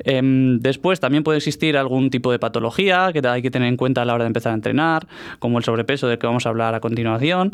Eh, 0.04 0.20
después 0.60 1.00
también 1.00 1.24
puede 1.24 1.38
existir 1.38 1.76
algún 1.76 2.10
tipo 2.10 2.30
de 2.30 2.38
patología 2.38 3.10
que 3.12 3.26
hay 3.26 3.42
que 3.42 3.50
tener 3.50 3.66
en 3.66 3.76
cuenta 3.76 4.02
a 4.02 4.04
la 4.04 4.14
hora 4.14 4.22
de 4.22 4.28
empezar 4.28 4.52
a 4.52 4.54
entrenar, 4.54 5.08
como 5.40 5.58
el 5.58 5.64
sobrepeso 5.64 6.06
del 6.06 6.18
que 6.18 6.28
vamos 6.28 6.46
a 6.46 6.50
hablar 6.50 6.76
a 6.76 6.80
continuación, 6.80 7.50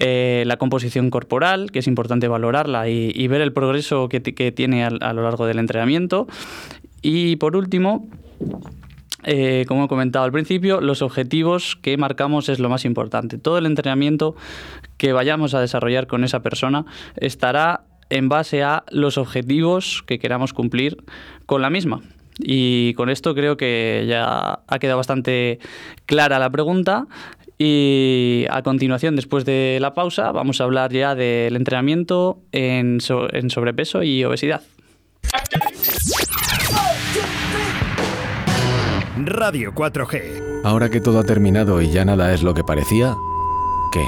eh, 0.00 0.42
la 0.46 0.56
composición 0.56 1.10
corporal, 1.10 1.70
que 1.70 1.78
es 1.78 1.86
importante 1.86 2.26
valorarla 2.26 2.88
y, 2.88 3.28
ver 3.28 3.40
el 3.40 3.52
progreso 3.52 4.08
que, 4.08 4.20
tiene 4.50 4.82
a, 4.82 4.88
a 4.88 5.12
lo 5.12 5.22
largo 5.22 5.46
del 5.46 5.60
entrenamiento. 5.60 6.26
Y 7.02 7.36
por 7.36 7.54
último, 7.54 8.08
eh, 9.24 9.64
como 9.68 9.84
he 9.84 9.88
comentado 9.88 10.24
al 10.24 10.32
principio, 10.32 10.80
los 10.80 11.02
objetivos 11.02 11.76
que 11.76 11.96
marcamos 11.96 12.48
es 12.48 12.58
lo 12.58 12.68
más 12.68 12.84
importante. 12.84 13.38
Todo 13.38 13.58
el 13.58 13.66
entrenamiento 13.66 14.34
que 14.96 15.12
vayamos 15.12 15.54
a 15.54 15.60
desarrollar 15.60 16.08
con 16.08 16.24
esa 16.24 16.42
persona 16.42 16.84
estará 17.16 17.84
en 18.10 18.28
base 18.28 18.62
a 18.62 18.84
los 18.90 19.18
objetivos 19.18 20.02
que 20.06 20.18
queramos 20.18 20.52
cumplir 20.52 20.96
con 21.46 21.62
la 21.62 21.70
misma. 21.70 22.00
Y 22.38 22.94
con 22.94 23.10
esto 23.10 23.34
creo 23.34 23.56
que 23.56 24.06
ya 24.08 24.60
ha 24.66 24.78
quedado 24.78 24.98
bastante 24.98 25.58
clara 26.06 26.38
la 26.38 26.50
pregunta 26.50 27.08
Y 27.58 28.46
a 28.50 28.62
continuación, 28.62 29.16
después 29.16 29.44
de 29.44 29.78
la 29.80 29.92
pausa, 29.92 30.30
vamos 30.30 30.60
a 30.60 30.64
hablar 30.64 30.92
ya 30.92 31.16
del 31.16 31.56
entrenamiento 31.56 32.38
en, 32.52 32.98
en 33.32 33.50
sobrepeso 33.50 34.04
y 34.04 34.22
obesidad. 34.24 34.62
Radio 39.24 39.74
4G. 39.74 40.62
Ahora 40.62 40.88
que 40.88 41.00
todo 41.00 41.18
ha 41.18 41.24
terminado 41.24 41.82
y 41.82 41.90
ya 41.90 42.04
nada 42.04 42.32
es 42.32 42.44
lo 42.44 42.54
que 42.54 42.62
parecía, 42.62 43.16
¿qué? 43.92 44.04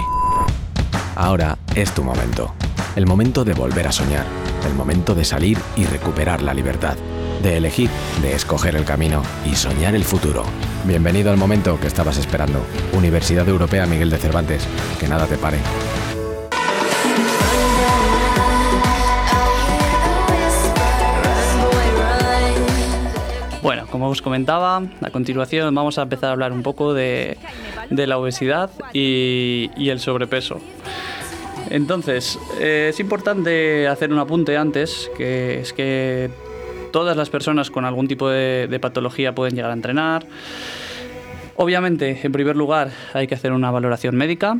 Ahora 1.16 1.58
es 1.74 1.92
tu 1.92 2.04
momento. 2.04 2.54
El 2.96 3.06
momento 3.06 3.44
de 3.44 3.54
volver 3.54 3.86
a 3.86 3.92
soñar. 3.92 4.26
El 4.66 4.74
momento 4.74 5.14
de 5.14 5.24
salir 5.24 5.58
y 5.76 5.84
recuperar 5.84 6.42
la 6.42 6.52
libertad. 6.52 6.96
De 7.40 7.56
elegir, 7.56 7.88
de 8.20 8.34
escoger 8.34 8.74
el 8.74 8.84
camino 8.84 9.22
y 9.46 9.54
soñar 9.54 9.94
el 9.94 10.04
futuro. 10.04 10.42
Bienvenido 10.84 11.30
al 11.30 11.36
momento 11.36 11.78
que 11.78 11.86
estabas 11.86 12.18
esperando. 12.18 12.60
Universidad 12.92 13.48
Europea 13.48 13.86
Miguel 13.86 14.10
de 14.10 14.18
Cervantes. 14.18 14.66
Que 14.98 15.06
nada 15.06 15.26
te 15.26 15.36
pare. 15.36 15.58
Bueno, 23.62 23.86
como 23.88 24.08
os 24.08 24.22
comentaba, 24.22 24.82
a 25.02 25.10
continuación 25.10 25.74
vamos 25.74 25.98
a 25.98 26.02
empezar 26.02 26.30
a 26.30 26.32
hablar 26.32 26.52
un 26.52 26.62
poco 26.62 26.94
de, 26.94 27.36
la 27.90 28.18
obesidad 28.18 28.70
y, 28.92 29.70
el 29.76 30.00
sobrepeso. 30.00 30.58
Entonces, 31.70 32.38
eh, 32.58 32.88
es 32.90 32.98
importante 32.98 33.86
hacer 33.86 34.12
un 34.12 34.18
apunte 34.18 34.56
antes, 34.56 35.10
que 35.16 35.60
es 35.60 35.72
que 35.72 36.28
todas 36.90 37.16
las 37.16 37.30
personas 37.30 37.70
con 37.70 37.84
algún 37.84 38.08
tipo 38.08 38.28
de, 38.28 38.78
patología 38.80 39.34
pueden 39.34 39.54
llegar 39.54 39.70
a 39.70 39.74
entrenar. 39.74 40.26
Obviamente, 41.56 42.18
en 42.22 42.32
primer 42.32 42.56
lugar, 42.56 42.90
hay 43.12 43.26
que 43.28 43.36
hacer 43.36 43.52
una 43.52 43.70
valoración 43.70 44.16
médica. 44.16 44.58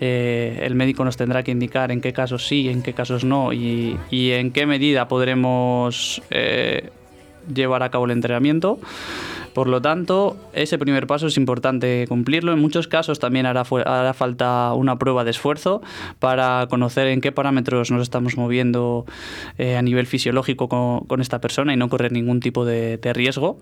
Eh, 0.00 0.60
el 0.62 0.74
médico 0.74 1.04
nos 1.04 1.16
tendrá 1.16 1.42
que 1.42 1.52
indicar 1.52 1.92
en 1.92 2.00
qué 2.00 2.12
casos 2.12 2.46
sí, 2.46 2.68
en 2.68 2.82
qué 2.82 2.92
casos 2.92 3.24
no 3.24 3.52
y, 3.52 3.96
en 4.10 4.50
qué 4.50 4.66
medida 4.66 5.06
podremos 5.06 6.20
eh, 6.30 6.90
llevar 7.52 7.82
a 7.82 7.90
cabo 7.90 8.04
el 8.04 8.10
entrenamiento. 8.10 8.78
Por 9.54 9.68
lo 9.68 9.80
tanto, 9.80 10.36
ese 10.52 10.78
primer 10.78 11.06
paso 11.06 11.28
es 11.28 11.36
importante 11.36 12.06
cumplirlo. 12.08 12.52
En 12.52 12.58
muchos 12.58 12.88
casos 12.88 13.20
también 13.20 13.46
hará, 13.46 13.64
falta 13.64 14.72
una 14.74 14.98
prueba 14.98 15.22
de 15.22 15.30
esfuerzo 15.30 15.80
para 16.18 16.66
conocer 16.68 17.06
en 17.06 17.20
qué 17.20 17.30
parámetros 17.30 17.92
nos 17.92 18.02
estamos 18.02 18.36
moviendo 18.36 19.06
eh, 19.56 19.76
a 19.76 19.82
nivel 19.82 20.06
fisiológico 20.06 20.68
con, 20.68 21.20
esta 21.20 21.40
persona 21.40 21.72
y 21.72 21.76
no 21.76 21.88
correr 21.88 22.10
ningún 22.10 22.40
tipo 22.40 22.64
de, 22.64 22.98
riesgo. 23.14 23.58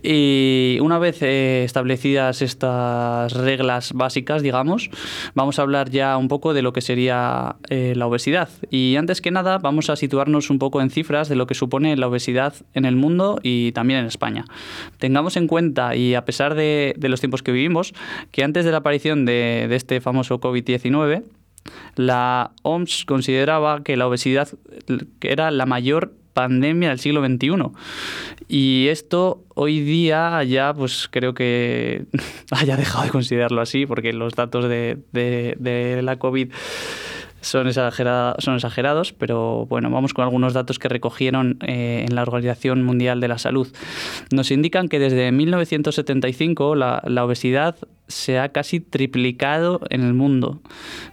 Y 0.00 0.78
una 0.80 0.98
vez 1.00 1.20
eh, 1.22 1.64
establecidas 1.64 2.40
estas 2.40 3.32
reglas 3.32 3.92
básicas, 3.94 4.42
digamos, 4.42 4.90
vamos 5.34 5.58
a 5.58 5.62
hablar 5.62 5.90
ya 5.90 6.16
un 6.16 6.28
poco 6.28 6.54
de 6.54 6.62
lo 6.62 6.72
que 6.72 6.80
sería 6.80 7.56
eh, 7.68 7.94
la 7.96 8.06
obesidad. 8.06 8.48
Y 8.70 8.94
antes 8.94 9.20
que 9.20 9.32
nada, 9.32 9.58
vamos 9.58 9.90
a 9.90 9.96
situarnos 9.96 10.50
un 10.50 10.60
poco 10.60 10.80
en 10.80 10.90
cifras 10.90 11.28
de 11.28 11.34
lo 11.34 11.48
que 11.48 11.54
supone 11.54 11.96
la 11.96 12.06
obesidad 12.06 12.54
en 12.74 12.84
el 12.84 12.94
mundo 12.94 13.40
y 13.42 13.72
también 13.72 14.00
en 14.00 14.06
España 14.06 14.44
tengamos 15.16 15.38
en 15.38 15.46
cuenta, 15.46 15.96
y 15.96 16.14
a 16.14 16.26
pesar 16.26 16.54
de, 16.54 16.94
los 17.00 17.20
tiempos 17.20 17.42
que 17.42 17.50
vivimos, 17.50 17.94
que 18.32 18.44
antes 18.44 18.66
de 18.66 18.70
la 18.70 18.78
aparición 18.78 19.24
de, 19.24 19.66
este 19.74 20.02
famoso 20.02 20.38
COVID-19, 20.40 21.22
la 21.94 22.50
OMS 22.60 23.06
consideraba 23.06 23.82
que 23.82 23.96
la 23.96 24.06
obesidad 24.06 24.46
era 25.22 25.50
la 25.50 25.64
mayor 25.64 26.12
pandemia 26.34 26.90
del 26.90 26.98
siglo 26.98 27.24
XXI. 27.24 27.48
Y 28.46 28.88
esto 28.88 29.42
hoy 29.54 29.80
día 29.80 30.44
ya, 30.44 30.74
pues 30.74 31.08
creo 31.10 31.32
que 31.32 32.04
haya 32.50 32.76
dejado 32.76 33.04
de 33.04 33.10
considerarlo 33.10 33.62
así, 33.62 33.86
porque 33.86 34.12
los 34.12 34.34
datos 34.34 34.68
de, 34.68 34.98
de 35.12 36.00
la 36.02 36.18
COVID 36.18 36.52
son, 37.46 37.72
son 37.72 38.54
exagerados, 38.54 39.12
pero 39.12 39.66
bueno, 39.66 39.90
vamos 39.90 40.14
con 40.14 40.24
algunos 40.24 40.52
datos 40.52 40.78
que 40.78 40.88
recogieron 40.88 41.58
eh, 41.66 42.04
en 42.06 42.14
la 42.14 42.22
Organización 42.22 42.82
Mundial 42.82 43.20
de 43.20 43.28
la 43.28 43.38
Salud. 43.38 43.68
Nos 44.30 44.50
indican 44.50 44.88
que 44.88 44.98
desde 44.98 45.30
1975 45.32 46.74
la, 46.74 47.02
la 47.06 47.24
obesidad 47.24 47.76
se 48.08 48.38
ha 48.38 48.50
casi 48.50 48.80
triplicado 48.80 49.80
en 49.90 50.02
el 50.02 50.14
mundo, 50.14 50.60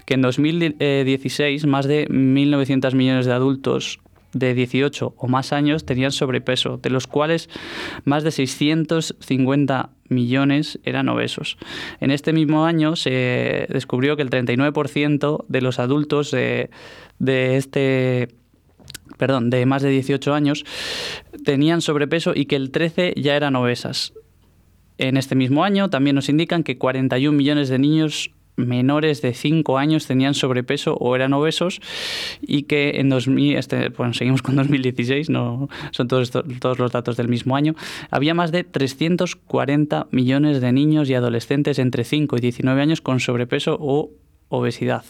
que 0.06 0.16
en 0.16 0.22
2016 0.22 1.66
más 1.66 1.88
de 1.88 2.08
1.900 2.08 2.94
millones 2.94 3.26
de 3.26 3.34
adultos 3.34 4.00
de 4.34 4.54
18 4.54 5.14
o 5.16 5.28
más 5.28 5.54
años 5.54 5.86
tenían 5.86 6.12
sobrepeso, 6.12 6.78
de 6.78 6.90
los 6.90 7.08
cuales 7.08 7.50
más 8.04 8.24
de 8.24 8.32
650 8.32 9.90
millones 10.10 10.80
eran 10.84 11.10
obesos. 11.10 11.58
En 12.00 12.12
este 12.12 12.34
mismo 12.34 12.66
año 12.66 12.96
se 12.96 13.68
descubrió 13.70 14.16
que 14.16 14.24
el 14.24 14.30
39% 14.30 15.46
de 15.48 15.62
los 15.62 15.80
adultos 15.80 16.32
de, 16.32 16.70
este 17.20 18.30
perdón, 19.18 19.50
de 19.50 19.66
más 19.66 19.82
de 19.82 19.90
18 19.90 20.34
años 20.34 20.66
tenían 21.46 21.82
sobrepeso 21.82 22.34
y 22.36 22.46
que 22.46 22.56
el 22.56 22.72
13 22.72 23.14
ya 23.18 23.36
eran 23.36 23.56
obesas. 23.56 24.14
En 24.98 25.18
este 25.18 25.36
mismo 25.36 25.64
año 25.64 25.90
también 25.90 26.16
nos 26.16 26.30
indican 26.30 26.64
que 26.64 26.78
41 26.78 27.36
millones 27.36 27.70
de 27.70 27.80
niños 27.80 28.32
menores 28.56 29.22
de 29.22 29.34
5 29.34 29.78
años 29.78 30.08
tenían 30.08 30.34
sobrepeso 30.34 30.96
o 30.96 31.16
eran 31.16 31.34
obesos 31.34 31.82
y 32.42 32.64
que 32.64 33.00
en 33.00 33.10
2000, 33.10 33.58
este, 33.58 33.90
bueno, 33.90 34.14
seguimos 34.14 34.42
con 34.42 34.56
2016, 34.56 35.30
no 35.30 35.70
son 35.92 36.08
todos, 36.08 36.32
todos 36.32 36.80
los 36.80 36.92
datos 36.92 37.18
del 37.18 37.28
mismo 37.28 37.56
año, 37.56 37.76
había 38.12 38.34
más 38.34 38.52
de 38.52 38.64
340 38.64 40.08
millones 40.12 40.62
de 40.62 40.72
niños 40.72 41.10
y 41.10 41.16
adolescentes 41.16 41.80
entre 41.80 42.04
5 42.04 42.38
y 42.38 42.42
19 42.42 42.82
años 42.82 43.02
con 43.02 43.20
sobrepeso 43.20 43.78
o 43.80 44.12
obesidad. 44.50 45.04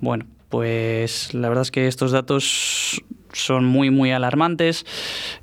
Bueno, 0.00 0.26
pues 0.48 1.34
la 1.34 1.48
verdad 1.48 1.62
es 1.62 1.70
que 1.70 1.86
estos 1.86 2.12
datos 2.12 3.02
son 3.32 3.64
muy, 3.64 3.90
muy 3.90 4.12
alarmantes. 4.12 4.86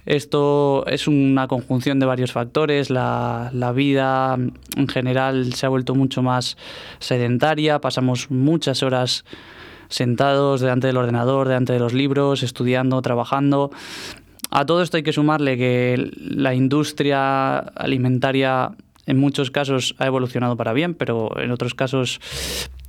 Esto 0.06 0.86
es 0.88 1.08
una 1.08 1.48
conjunción 1.48 2.00
de 2.00 2.06
varios 2.06 2.32
factores. 2.32 2.90
La, 2.90 3.52
vida 3.76 4.38
en 4.76 4.88
general 4.88 5.54
se 5.54 5.66
ha 5.66 5.70
vuelto 5.70 5.96
mucho 5.96 6.22
más 6.22 6.58
sedentaria. 7.00 7.80
Pasamos 7.80 8.32
muchas 8.32 8.84
horas 8.84 9.26
sentados 9.90 10.62
delante 10.62 10.88
del 10.88 10.98
ordenador, 10.98 11.48
delante 11.48 11.74
de 11.74 11.80
los 11.80 11.94
libros, 11.94 12.44
estudiando, 12.44 13.02
trabajando. 13.02 13.72
A 14.50 14.66
todo 14.66 14.82
esto 14.82 14.98
hay 14.98 15.04
que 15.04 15.14
sumarle 15.14 15.58
que 15.58 16.12
la 16.18 16.54
industria 16.54 17.60
alimentaria 17.60 18.72
en 19.06 19.18
muchos 19.18 19.52
casos 19.52 19.96
ha 20.00 20.06
evolucionado 20.06 20.56
para 20.58 20.74
bien, 20.74 20.94
pero 20.94 21.32
en 21.40 21.52
otros 21.52 21.74
casos 21.74 22.20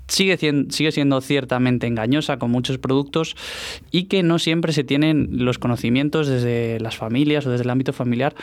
sigue, 0.08 0.36
sigue 0.70 0.92
siendo 0.92 1.20
ciertamente 1.20 1.86
engañosa 1.86 2.38
con 2.38 2.50
muchos 2.50 2.78
productos 2.78 3.36
y 3.90 4.04
que 4.04 4.22
no 4.22 4.38
siempre 4.38 4.72
se 4.72 4.84
tienen 4.84 5.28
los 5.44 5.58
conocimientos 5.58 6.26
desde 6.26 6.80
las 6.80 6.96
familias 6.96 7.46
o 7.46 7.50
desde 7.50 7.64
el 7.64 7.70
ámbito 7.70 7.92
familiar 7.92 8.34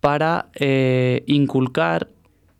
para 0.00 0.46
eh, 0.54 1.22
inculcar 1.26 2.08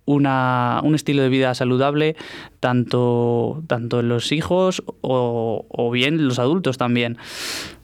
una, 0.07 0.81
un 0.83 0.95
estilo 0.95 1.23
de 1.23 1.29
vida 1.29 1.55
saludable 1.55 2.17
tanto, 2.59 3.63
tanto 3.67 4.01
en 4.01 4.09
los 4.09 4.33
hijos 4.33 4.83
o, 5.03 5.67
o 5.69 5.91
bien 5.91 6.27
los 6.27 6.39
adultos 6.39 6.79
también. 6.79 7.19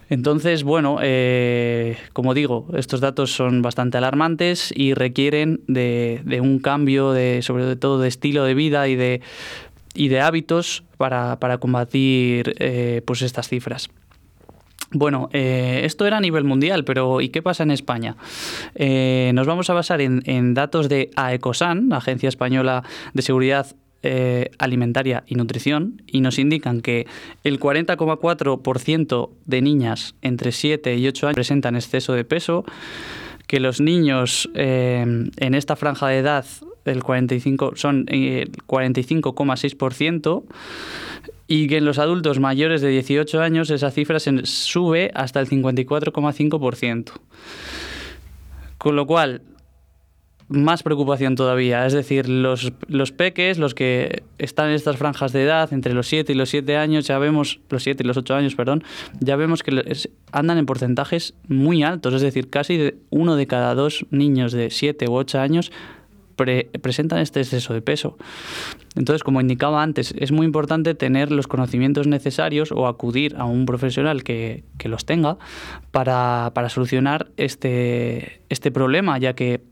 Entonces, 0.08 0.62
bueno, 0.62 0.98
eh, 1.02 1.96
como 2.12 2.32
digo, 2.32 2.66
estos 2.76 3.00
datos 3.00 3.32
son 3.32 3.62
bastante 3.62 3.98
alarmantes 3.98 4.72
y 4.74 4.94
requieren 4.94 5.62
de, 5.66 6.20
de, 6.24 6.40
un 6.40 6.60
cambio, 6.60 7.10
de, 7.10 7.42
sobre 7.42 7.74
todo 7.74 7.98
de 7.98 8.06
estilo 8.06 8.44
de 8.44 8.54
vida 8.54 8.86
y 8.86 8.94
de 8.94 9.20
y 9.96 10.08
de 10.08 10.20
hábitos 10.20 10.84
para, 10.96 11.58
combatir 11.58 12.54
eh, 12.58 13.02
pues 13.04 13.22
estas 13.22 13.48
cifras. 13.48 13.90
Bueno, 14.92 15.28
eh, 15.32 15.80
esto 15.84 16.06
era 16.06 16.18
a 16.18 16.20
nivel 16.20 16.44
mundial, 16.44 16.84
pero 16.84 17.20
¿y 17.20 17.30
qué 17.30 17.42
pasa 17.42 17.64
en 17.64 17.72
España? 17.72 18.16
Eh, 18.76 19.32
nos 19.34 19.46
vamos 19.46 19.68
a 19.68 19.74
basar 19.74 20.00
en, 20.00 20.54
datos 20.54 20.88
de 20.88 21.10
AECOSAN, 21.16 21.92
Agencia 21.92 22.28
Española 22.28 22.84
de 23.12 23.22
Seguridad 23.22 23.74
Alimentaria 24.60 25.24
y 25.26 25.34
Nutrición, 25.34 26.00
y 26.06 26.20
nos 26.20 26.38
indican 26.38 26.80
que 26.80 27.08
el 27.42 27.58
40,4% 27.58 29.30
de 29.46 29.62
niñas 29.62 30.14
entre 30.22 30.52
7 30.52 30.94
y 30.96 31.08
8 31.08 31.26
años 31.26 31.34
presentan 31.34 31.74
exceso 31.74 32.12
de 32.12 32.24
peso, 32.24 32.64
que 33.48 33.58
los 33.58 33.80
niños 33.80 34.48
en 34.54 35.54
esta 35.54 35.74
franja 35.74 36.06
de 36.06 36.18
edad 36.18 36.46
el 36.86 37.02
45, 37.02 37.72
son 37.76 38.06
el 38.08 38.52
45,6% 38.52 40.44
y 41.48 41.68
que 41.68 41.78
en 41.78 41.84
los 41.84 41.98
adultos 41.98 42.40
mayores 42.40 42.80
de 42.80 42.88
18 42.88 43.40
años 43.40 43.70
esa 43.70 43.90
cifra 43.90 44.18
se 44.18 44.44
sube 44.46 45.10
hasta 45.14 45.40
el 45.40 45.48
54,5%. 45.48 47.12
Con 48.78 48.96
lo 48.96 49.06
cual, 49.06 49.42
más 50.48 50.82
preocupación 50.82 51.34
todavía. 51.34 51.86
Es 51.86 51.92
decir, 51.92 52.28
los, 52.28 52.72
los, 52.88 53.12
peques, 53.12 53.58
los 53.58 53.74
que 53.74 54.22
están 54.38 54.68
en 54.68 54.74
estas 54.74 54.96
franjas 54.96 55.32
de 55.32 55.42
edad, 55.42 55.72
entre 55.72 55.94
los 55.94 56.06
7 56.06 56.32
y 56.32 56.36
los 56.36 56.50
7 56.50 56.76
años, 56.76 57.06
ya 57.06 57.18
vemos, 57.18 57.60
los 57.68 57.82
7 57.82 58.02
y 58.02 58.06
los 58.06 58.16
8 58.16 58.34
años, 58.34 58.54
perdón, 58.54 58.84
ya 59.20 59.36
vemos 59.36 59.62
que 59.62 59.82
andan 60.32 60.58
en 60.58 60.66
porcentajes 60.66 61.34
muy 61.48 61.82
altos. 61.82 62.14
Es 62.14 62.22
decir, 62.22 62.50
casi 62.50 62.94
uno 63.10 63.36
de 63.36 63.46
cada 63.46 63.74
dos 63.74 64.06
niños 64.10 64.52
de 64.52 64.70
7 64.70 65.08
u 65.08 65.14
8 65.14 65.40
años 65.40 65.72
presentan 66.36 67.20
este 67.20 67.40
exceso 67.40 67.74
de 67.74 67.82
peso. 67.82 68.16
Entonces, 68.94 69.22
como 69.22 69.40
indicaba 69.40 69.82
antes, 69.82 70.14
es 70.18 70.32
muy 70.32 70.46
importante 70.46 70.94
tener 70.94 71.30
los 71.30 71.46
conocimientos 71.46 72.06
necesarios 72.06 72.72
o 72.72 72.86
acudir 72.86 73.36
a 73.36 73.44
un 73.44 73.66
profesional 73.66 74.22
que, 74.22 74.64
los 74.84 75.04
tenga 75.04 75.36
para, 75.90 76.52
para 76.54 76.68
solucionar 76.68 77.26
este, 77.36 78.40
este 78.48 78.70
problema, 78.70 79.18
ya 79.18 79.34
que 79.34 79.62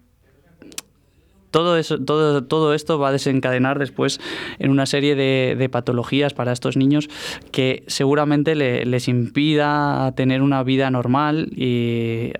todo, 1.54 1.76
eso, 1.76 2.00
todo, 2.00 2.42
todo 2.42 2.74
esto 2.74 2.98
va 2.98 3.10
a 3.10 3.12
desencadenar 3.12 3.78
después 3.78 4.20
en 4.58 4.72
una 4.72 4.86
serie 4.86 5.14
de, 5.14 5.68
patologías 5.68 6.34
para 6.34 6.50
estos 6.50 6.76
niños 6.76 7.08
que 7.52 7.84
seguramente 7.86 8.56
les 8.56 9.06
impida 9.06 10.12
tener 10.16 10.42
una 10.42 10.64
vida 10.64 10.90
normal 10.90 11.50
y, 11.54 12.32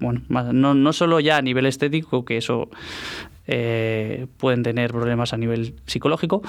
bueno, 0.00 0.22
no, 0.30 0.72
no 0.72 0.92
solo 0.94 1.20
ya 1.20 1.36
a 1.36 1.42
nivel 1.42 1.66
estético, 1.66 2.24
que 2.24 2.38
eso 2.38 2.70
eh, 3.46 4.26
pueden 4.36 4.62
tener 4.62 4.92
problemas 4.92 5.32
a 5.32 5.36
nivel 5.36 5.74
psicológico, 5.86 6.42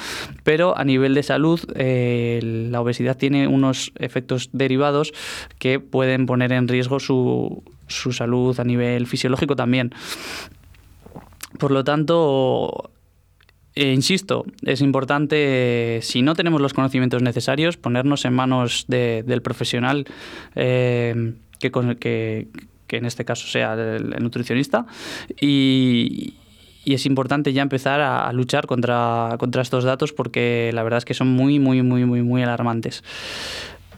pero 0.44 0.78
a 0.78 0.84
nivel 0.84 1.16
de 1.16 1.24
salud 1.24 1.60
eh, 1.76 2.40
la 2.70 2.82
obesidad 2.82 3.18
tiene 3.18 3.48
unos 3.48 3.92
efectos 3.98 4.50
derivados 4.54 5.12
que 5.58 5.80
pueden 5.80 6.28
poner 6.28 6.52
en 6.52 6.68
riesgo 6.68 7.00
su, 7.00 7.64
su 7.88 8.14
salud 8.14 8.60
a 8.60 8.64
nivel 8.64 9.08
fisiológico 9.08 9.56
también. 9.56 9.92
Por 11.58 11.72
lo 11.72 11.84
tanto, 11.84 12.92
eh, 13.74 13.92
insisto, 13.92 14.46
es 14.62 14.82
importante, 14.82 16.00
si 16.04 16.22
no 16.22 16.36
tenemos 16.36 16.62
los 16.62 16.74
conocimientos 16.74 17.24
necesarios, 17.24 17.76
ponernos 17.78 18.24
en 18.26 18.34
manos 18.34 18.86
del 18.88 19.42
profesional 19.42 20.06
que, 20.54 21.72
que, 22.00 22.98
en 22.98 23.06
este 23.06 23.26
caso 23.26 23.48
sea 23.48 23.74
el, 23.74 24.12
nutricionista 24.22 24.86
y, 25.42 26.36
es 26.86 27.06
importante 27.06 27.54
ya 27.54 27.62
empezar 27.62 28.02
a, 28.02 28.32
luchar 28.34 28.68
contra, 28.68 29.36
contra 29.40 29.62
estos 29.62 29.84
datos 29.84 30.12
porque 30.13 30.72
la 30.74 30.84
verdad 30.84 30.98
es 30.98 31.06
que 31.06 31.13
son 31.13 31.30
muy, 31.30 31.60
muy, 31.60 31.82
muy, 31.82 32.06
muy, 32.06 32.22
muy 32.22 32.44
alarmantes. 32.44 33.04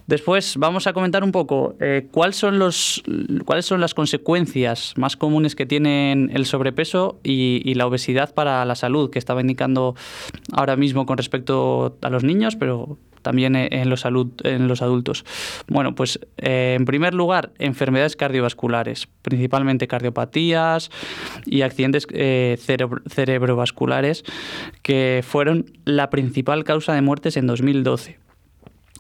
Después 0.08 0.58
vamos 0.58 0.86
a 0.86 0.94
comentar 0.94 1.24
un 1.24 1.32
poco 1.32 1.76
eh, 1.80 2.08
cuáles 2.12 2.36
son 2.36 2.60
los 2.60 3.02
cuáles 3.44 3.66
son 3.66 3.82
las 3.82 3.96
consecuencias 3.96 4.94
más 4.98 5.18
comunes 5.18 5.56
que 5.56 5.66
tienen 5.66 6.30
el 6.32 6.46
sobrepeso 6.46 7.20
y, 7.24 7.74
la 7.74 7.88
obesidad 7.88 8.34
para 8.34 8.64
la 8.66 8.76
salud, 8.76 9.10
que 9.10 9.18
estaba 9.18 9.42
indicando 9.42 9.96
ahora 10.54 10.76
mismo 10.76 11.08
con 11.08 11.18
respecto 11.18 11.98
a 12.02 12.10
los 12.10 12.24
niños, 12.24 12.56
pero 12.56 13.00
también 13.26 13.56
en 13.56 13.90
los, 13.90 14.06
en 14.06 14.68
los 14.68 14.82
adultos. 14.84 15.26
Bueno, 15.68 15.96
pues 15.96 16.20
eh, 16.38 16.76
en 16.78 16.86
primer 16.86 17.16
lugar, 17.16 17.52
enfermedades 17.58 18.16
cardiovasculares, 18.16 19.08
principalmente 19.24 19.88
cardiopatías 19.88 20.92
y 21.44 21.64
accidentes 21.64 22.06
eh, 22.12 22.58
cerebrovasculares, 23.10 24.24
que 24.84 25.24
fueron 25.28 25.66
la 25.86 26.12
principal 26.12 26.64
causa 26.64 26.94
de 26.94 27.02
muertes 27.02 27.36
en 27.36 27.48
2012. 27.48 28.20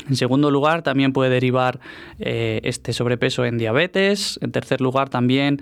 En 0.09 0.15
segundo 0.15 0.49
lugar, 0.49 0.81
también 0.81 1.13
puede 1.13 1.29
derivar 1.29 1.79
eh, 2.19 2.61
este 2.63 2.93
sobrepeso 2.93 3.45
en 3.45 3.59
diabetes. 3.59 4.39
En 4.41 4.51
tercer 4.51 4.81
lugar, 4.81 5.09
también 5.09 5.61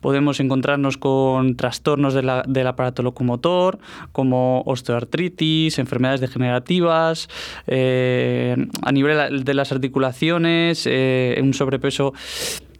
podemos 0.00 0.40
encontrarnos 0.40 0.96
con 0.96 1.56
trastornos 1.56 2.14
del 2.14 2.66
aparato 2.66 3.02
locomotor, 3.02 3.78
como 4.12 4.62
osteoartritis, 4.66 5.78
enfermedades 5.78 6.20
degenerativas, 6.20 7.28
eh, 7.66 8.56
a 8.82 8.92
nivel 8.92 9.44
de 9.44 9.54
las 9.54 9.72
articulaciones, 9.72 10.84
eh, 10.86 11.38
un 11.42 11.54
sobrepeso 11.54 12.12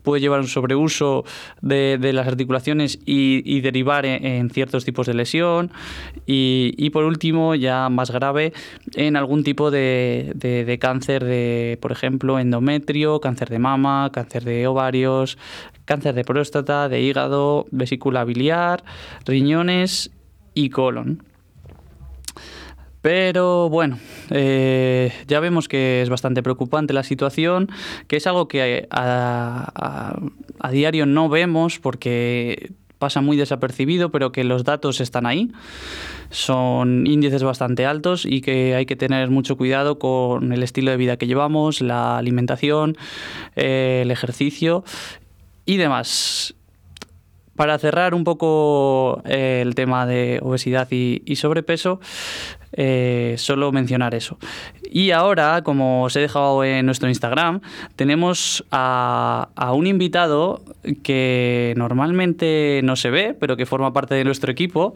puede 0.08 0.22
llevar 0.22 0.40
un 0.40 0.48
sobreuso 0.48 1.26
de, 1.60 1.98
las 2.14 2.26
articulaciones 2.26 2.98
y, 3.04 3.60
derivar 3.60 4.06
en, 4.06 4.48
ciertos 4.48 4.86
tipos 4.86 5.06
de 5.06 5.12
lesión. 5.12 5.70
Y, 6.24 6.88
por 6.94 7.04
último, 7.04 7.54
ya 7.54 7.90
más 7.90 8.10
grave, 8.10 8.54
en 8.94 9.16
algún 9.16 9.44
tipo 9.44 9.70
de, 9.70 10.78
cáncer 10.80 11.24
de, 11.24 11.78
por 11.82 11.92
ejemplo, 11.92 12.38
endometrio, 12.38 13.20
cáncer 13.20 13.50
de 13.50 13.58
mama, 13.58 14.10
cáncer 14.10 14.44
de 14.44 14.66
ovarios, 14.66 15.36
cáncer 15.88 16.14
de 16.14 16.22
próstata, 16.22 16.90
de 16.90 17.00
hígado, 17.00 17.66
vesícula 17.70 18.22
biliar, 18.24 18.84
riñones 19.24 20.10
y 20.52 20.68
colon. 20.68 21.24
Pero 23.00 23.70
bueno, 23.70 23.98
eh, 24.28 25.10
ya 25.26 25.40
vemos 25.40 25.66
que 25.66 26.02
es 26.02 26.10
bastante 26.10 26.42
preocupante 26.42 26.92
la 26.92 27.04
situación, 27.04 27.70
que 28.06 28.16
es 28.16 28.26
algo 28.26 28.48
que 28.48 28.86
a, 28.90 30.12
diario 30.70 31.06
no 31.06 31.30
vemos 31.30 31.78
porque 31.78 32.72
pasa 32.98 33.22
muy 33.22 33.38
desapercibido, 33.38 34.10
pero 34.10 34.30
que 34.30 34.44
los 34.44 34.64
datos 34.64 35.00
están 35.00 35.24
ahí. 35.24 35.50
Son 36.30 37.06
índices 37.06 37.42
bastante 37.42 37.86
altos 37.86 38.26
y 38.26 38.42
que 38.42 38.74
hay 38.74 38.84
que 38.84 38.96
tener 38.96 39.30
mucho 39.30 39.56
cuidado 39.56 39.98
con 39.98 40.52
el 40.52 40.62
estilo 40.62 40.90
de 40.90 40.98
vida 40.98 41.16
que 41.16 41.26
llevamos, 41.26 41.80
la 41.80 42.18
alimentación, 42.18 42.98
eh, 43.56 44.00
el 44.02 44.10
ejercicio 44.10 44.84
y 45.68 45.76
demás. 45.76 46.54
Para 47.54 47.78
cerrar 47.78 48.14
un 48.14 48.24
poco 48.24 49.20
eh, 49.26 49.60
el 49.62 49.74
tema 49.74 50.06
de 50.06 50.38
obesidad 50.42 50.88
y, 50.90 51.36
sobrepeso, 51.36 52.00
eh, 52.72 53.34
solo 53.36 53.70
mencionar 53.70 54.14
eso. 54.14 54.38
Y 54.90 55.10
ahora, 55.10 55.62
como 55.62 56.04
os 56.04 56.16
he 56.16 56.20
dejado 56.20 56.64
en 56.64 56.86
nuestro 56.86 57.08
Instagram, 57.08 57.60
tenemos 57.96 58.64
a, 58.70 59.48
un 59.74 59.86
invitado 59.86 60.62
que 61.02 61.74
normalmente 61.76 62.80
no 62.82 62.96
se 62.96 63.10
ve, 63.10 63.36
pero 63.38 63.56
que 63.56 63.66
forma 63.66 63.92
parte 63.92 64.14
de 64.14 64.24
nuestro 64.24 64.50
equipo. 64.50 64.94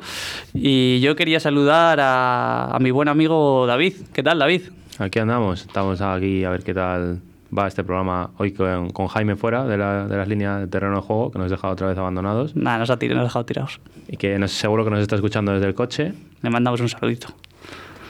Y 0.54 1.00
yo 1.00 1.16
quería 1.16 1.40
saludar 1.40 2.00
a, 2.00 2.74
a 2.74 2.78
mi 2.78 2.92
buen 2.92 3.08
amigo 3.08 3.66
David. 3.66 3.94
¿Qué 4.14 4.22
tal, 4.22 4.38
David? 4.38 4.62
Aquí 4.98 5.18
andamos, 5.18 5.62
estamos 5.62 6.00
aquí 6.00 6.44
a 6.44 6.50
ver 6.50 6.62
qué 6.62 6.72
tal 6.72 7.20
va 7.56 7.68
este 7.68 7.84
programa 7.84 8.30
hoy 8.38 8.52
con, 8.52 9.06
Jaime 9.08 9.36
fuera 9.36 9.64
de, 9.64 9.76
las 9.76 10.28
líneas 10.28 10.60
de 10.60 10.66
terreno 10.66 10.96
de 10.96 11.02
juego, 11.02 11.30
que 11.30 11.38
nos 11.38 11.50
ha 11.50 11.54
dejado 11.54 11.72
otra 11.72 11.88
vez 11.88 11.98
abandonados. 11.98 12.56
Nada, 12.56 12.78
nos 12.78 12.90
ha, 12.90 12.98
tirado, 12.98 13.20
nos 13.20 13.24
ha 13.24 13.28
dejado 13.28 13.44
tirados. 13.46 13.80
Y 14.08 14.16
que 14.16 14.38
nos, 14.38 14.52
seguro 14.52 14.84
que 14.84 14.90
nos 14.90 15.00
está 15.00 15.16
escuchando 15.16 15.52
desde 15.52 15.66
el 15.66 15.74
coche. 15.74 16.14
Le 16.42 16.50
mandamos 16.50 16.80
un 16.80 16.88
saludito. 16.88 17.28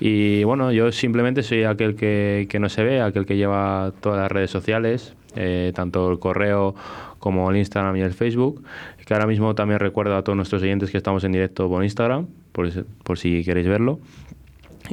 Y 0.00 0.42
bueno, 0.44 0.72
yo 0.72 0.90
simplemente 0.90 1.42
soy 1.42 1.64
aquel 1.64 1.94
que, 1.94 2.56
no 2.60 2.68
se 2.68 2.82
ve, 2.82 3.00
aquel 3.00 3.26
que 3.26 3.36
lleva 3.36 3.92
todas 4.00 4.18
las 4.18 4.32
redes 4.32 4.50
sociales, 4.50 5.14
eh, 5.36 5.72
tanto 5.74 6.10
el 6.10 6.18
correo 6.18 6.74
como 7.18 7.48
el 7.50 7.56
Instagram 7.56 7.96
y 7.96 8.00
el 8.00 8.12
Facebook, 8.12 8.64
que 9.06 9.14
ahora 9.14 9.26
mismo 9.26 9.54
también 9.54 9.78
recuerdo 9.78 10.16
a 10.16 10.22
todos 10.22 10.34
nuestros 10.34 10.62
oyentes 10.62 10.90
que 10.90 10.96
estamos 10.96 11.22
en 11.22 11.32
directo 11.32 11.68
por 11.68 11.84
Instagram, 11.84 12.26
por, 12.50 12.68
por 13.04 13.18
si 13.18 13.44
queréis 13.44 13.68
verlo. 13.68 14.00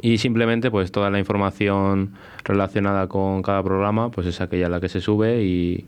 Y 0.02 0.18
simplemente 0.18 0.70
pues 0.70 0.92
toda 0.92 1.10
la 1.10 1.18
información 1.18 2.14
relacionada 2.44 3.08
con 3.08 3.42
cada 3.42 3.62
programa 3.62 4.10
pues 4.10 4.26
es 4.26 4.40
aquella 4.40 4.68
la 4.68 4.80
que 4.80 4.88
se 4.88 5.00
sube 5.00 5.42
y, 5.42 5.86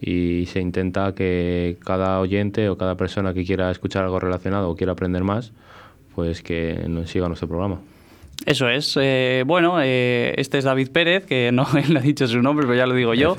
y 0.00 0.46
se 0.46 0.60
intenta 0.60 1.14
que 1.14 1.78
cada 1.84 2.20
oyente 2.20 2.68
o 2.68 2.76
cada 2.76 2.96
persona 2.96 3.34
que 3.34 3.44
quiera 3.44 3.70
escuchar 3.70 4.04
algo 4.04 4.20
relacionado 4.20 4.70
o 4.70 4.76
quiera 4.76 4.92
aprender 4.92 5.24
más 5.24 5.52
pues 6.14 6.42
que 6.42 6.84
nos 6.88 7.10
siga 7.10 7.28
nuestro 7.28 7.48
programa. 7.48 7.80
Eso 8.46 8.68
es. 8.68 8.96
Eh, 9.00 9.42
bueno, 9.46 9.78
eh, 9.82 10.32
este 10.36 10.58
es 10.58 10.64
David 10.64 10.90
Pérez, 10.90 11.26
que 11.26 11.50
no 11.52 11.66
él 11.76 11.96
ha 11.96 12.00
dicho 12.00 12.26
su 12.26 12.40
nombre, 12.40 12.66
pero 12.66 12.78
ya 12.78 12.86
lo 12.86 12.94
digo 12.94 13.14
yo. 13.14 13.36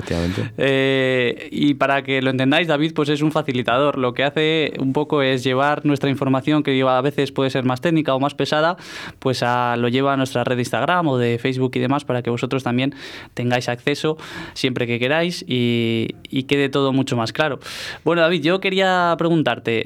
Eh, 0.58 1.48
y 1.50 1.74
para 1.74 2.02
que 2.02 2.20
lo 2.22 2.30
entendáis, 2.30 2.68
David 2.68 2.92
pues 2.94 3.08
es 3.08 3.22
un 3.22 3.32
facilitador. 3.32 3.98
Lo 3.98 4.12
que 4.12 4.24
hace 4.24 4.72
un 4.78 4.92
poco 4.92 5.22
es 5.22 5.42
llevar 5.42 5.86
nuestra 5.86 6.10
información, 6.10 6.62
que 6.62 6.80
a 6.82 7.00
veces 7.00 7.32
puede 7.32 7.50
ser 7.50 7.64
más 7.64 7.80
técnica 7.80 8.14
o 8.14 8.20
más 8.20 8.34
pesada, 8.34 8.76
pues 9.18 9.42
a, 9.42 9.76
lo 9.76 9.88
lleva 9.88 10.12
a 10.12 10.16
nuestra 10.16 10.44
red 10.44 10.56
de 10.56 10.62
Instagram 10.62 11.08
o 11.08 11.18
de 11.18 11.38
Facebook 11.38 11.72
y 11.74 11.80
demás 11.80 12.04
para 12.04 12.22
que 12.22 12.30
vosotros 12.30 12.62
también 12.62 12.94
tengáis 13.34 13.68
acceso 13.68 14.16
siempre 14.54 14.86
que 14.86 14.98
queráis 14.98 15.44
y, 15.46 16.08
quede 16.48 16.68
todo 16.68 16.92
mucho 16.92 17.16
más 17.16 17.32
claro. 17.32 17.60
Bueno, 18.04 18.22
David, 18.22 18.42
yo 18.42 18.60
quería 18.60 19.14
preguntarte, 19.18 19.82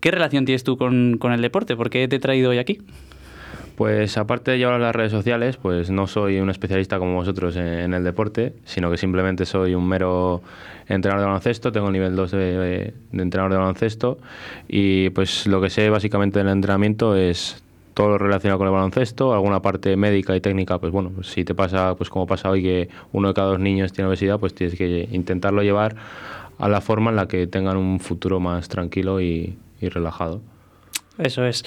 ¿qué 0.00 0.10
relación 0.10 0.44
tienes 0.44 0.64
tú 0.64 0.76
con, 0.76 1.16
con 1.18 1.32
el 1.32 1.40
deporte? 1.40 1.76
¿Por 1.76 1.88
qué 1.88 2.06
te 2.08 2.16
he 2.16 2.18
traído 2.18 2.50
hoy 2.50 2.58
aquí? 2.58 2.80
Pues 3.76 4.18
aparte 4.18 4.50
de 4.50 4.58
llevar 4.58 4.80
las 4.80 4.94
redes 4.94 5.12
sociales, 5.12 5.56
pues 5.56 5.90
no 5.90 6.06
soy 6.06 6.38
un 6.40 6.50
especialista 6.50 6.98
como 6.98 7.14
vosotros 7.14 7.56
en, 7.56 7.94
el 7.94 8.04
deporte, 8.04 8.54
sino 8.64 8.90
que 8.90 8.98
simplemente 8.98 9.46
soy 9.46 9.74
un 9.74 9.88
mero 9.88 10.42
entrenador 10.88 11.20
de 11.20 11.26
baloncesto, 11.26 11.72
tengo 11.72 11.86
el 11.86 11.94
nivel 11.94 12.14
2 12.14 12.30
de, 12.32 12.94
entrenador 13.12 13.52
de 13.52 13.58
baloncesto 13.58 14.18
y 14.68 15.08
pues 15.10 15.46
lo 15.46 15.60
que 15.62 15.70
sé 15.70 15.88
básicamente 15.88 16.38
del 16.38 16.48
entrenamiento 16.48 17.16
es 17.16 17.62
todo 17.94 18.10
lo 18.10 18.18
relacionado 18.18 18.58
con 18.58 18.66
el 18.66 18.74
baloncesto, 18.74 19.32
alguna 19.32 19.62
parte 19.62 19.96
médica 19.96 20.36
y 20.36 20.40
técnica, 20.40 20.78
pues 20.78 20.92
bueno, 20.92 21.10
pues 21.14 21.28
si 21.28 21.44
te 21.44 21.54
pasa, 21.54 21.94
pues 21.94 22.10
como 22.10 22.26
pasa 22.26 22.50
hoy 22.50 22.62
que 22.62 22.88
uno 23.12 23.28
de 23.28 23.34
cada 23.34 23.48
dos 23.48 23.60
niños 23.60 23.92
tiene 23.92 24.08
obesidad, 24.08 24.38
pues 24.38 24.54
tienes 24.54 24.76
que 24.76 25.08
intentarlo 25.12 25.62
llevar 25.62 25.96
a 26.58 26.68
la 26.68 26.80
forma 26.82 27.10
en 27.10 27.16
la 27.16 27.26
que 27.26 27.46
tengan 27.46 27.78
un 27.78 28.00
futuro 28.00 28.38
más 28.38 28.68
tranquilo 28.68 29.20
y 29.20 29.56
relajado. 29.80 30.40
Eso 31.22 31.44
es. 31.46 31.64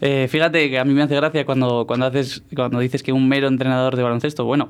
Eh, 0.00 0.26
fíjate 0.28 0.70
que 0.70 0.78
a 0.78 0.84
mí 0.84 0.92
me 0.94 1.02
hace 1.02 1.16
gracia 1.16 1.44
cuando, 1.44 1.86
cuando, 1.86 2.06
haces, 2.06 2.42
cuando 2.54 2.78
dices 2.80 3.02
que 3.02 3.12
un 3.12 3.28
mero 3.28 3.48
entrenador 3.48 3.96
de 3.96 4.02
baloncesto, 4.02 4.44
bueno, 4.44 4.68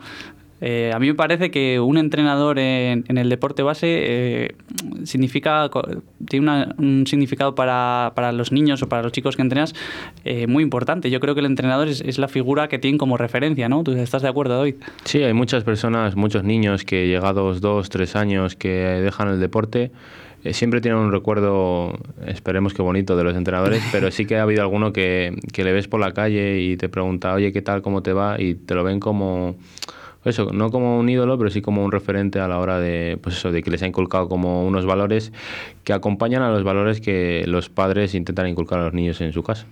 Eh, 0.64 0.92
a 0.94 1.00
mí 1.00 1.08
me 1.08 1.14
parece 1.14 1.50
que 1.50 1.80
un 1.80 1.98
entrenador 1.98 2.60
en, 2.60 3.04
el 3.08 3.28
deporte 3.28 3.64
base 3.64 3.86
eh, 3.88 4.54
significa, 5.02 5.68
tiene 6.28 6.68
un 6.78 7.04
significado 7.04 7.56
para, 7.56 8.12
para, 8.14 8.30
los 8.30 8.52
niños 8.52 8.80
o 8.80 8.88
para 8.88 9.02
los 9.02 9.10
chicos 9.10 9.34
que 9.34 9.42
entrenas 9.42 9.74
eh, 10.24 10.46
muy 10.46 10.62
importante. 10.62 11.10
Yo 11.10 11.18
creo 11.18 11.34
que 11.34 11.40
el 11.40 11.46
entrenador 11.46 11.88
es, 11.88 12.00
es, 12.00 12.18
la 12.18 12.28
figura 12.28 12.68
que 12.68 12.78
tienen 12.78 12.96
como 12.96 13.16
referencia, 13.16 13.68
¿no? 13.68 13.82
¿Tú 13.82 13.90
estás 13.90 14.22
de 14.22 14.28
acuerdo, 14.28 14.56
David? 14.56 14.76
Sí, 15.04 15.20
hay 15.24 15.32
muchas 15.32 15.64
personas, 15.64 16.14
muchos 16.14 16.44
niños 16.44 16.84
que 16.84 17.08
llegados 17.08 17.60
dos, 17.60 17.88
tres 17.88 18.14
años 18.14 18.54
que 18.54 18.68
dejan 18.68 19.30
el 19.30 19.40
deporte 19.40 19.90
siempre 20.50 20.80
tienen 20.80 21.00
un 21.00 21.12
recuerdo, 21.12 21.98
esperemos 22.26 22.74
que 22.74 22.82
bonito, 22.82 23.16
de 23.16 23.24
los 23.24 23.36
entrenadores, 23.36 23.82
pero 23.92 24.10
sí 24.10 24.26
que 24.26 24.36
ha 24.36 24.42
habido 24.42 24.62
alguno 24.62 24.92
que, 24.92 25.34
que, 25.52 25.64
le 25.64 25.72
ves 25.72 25.88
por 25.88 26.00
la 26.00 26.12
calle 26.12 26.60
y 26.60 26.76
te 26.76 26.88
pregunta, 26.88 27.32
oye, 27.34 27.52
¿qué 27.52 27.62
tal? 27.62 27.82
¿Cómo 27.82 28.02
te 28.02 28.12
va? 28.12 28.40
Y 28.40 28.54
te 28.54 28.74
lo 28.74 28.84
ven 28.84 29.00
como, 29.00 29.56
eso, 30.24 30.50
no 30.52 30.70
como 30.70 30.98
un 30.98 31.08
ídolo, 31.08 31.36
pero 31.36 31.50
sí 31.50 31.62
como 31.62 31.84
un 31.84 31.90
referente 31.90 32.38
a 32.38 32.46
la 32.46 32.58
hora 32.58 32.78
de, 32.78 33.18
pues 33.20 33.36
eso, 33.36 33.50
de 33.50 33.62
que 33.62 33.70
les 33.70 33.82
ha 33.82 33.86
inculcado 33.86 34.28
como 34.28 34.64
unos 34.64 34.86
valores 34.86 35.32
que 35.82 35.92
acompañan 35.92 36.42
a 36.42 36.50
los 36.50 36.62
valores 36.62 37.00
que 37.00 37.44
los 37.46 37.68
padres 37.68 38.14
intentan 38.14 38.48
inculcar 38.48 38.78
a 38.78 38.84
los 38.84 38.94
niños 38.94 39.20
en 39.20 39.32
su 39.32 39.42
casa. 39.42 39.66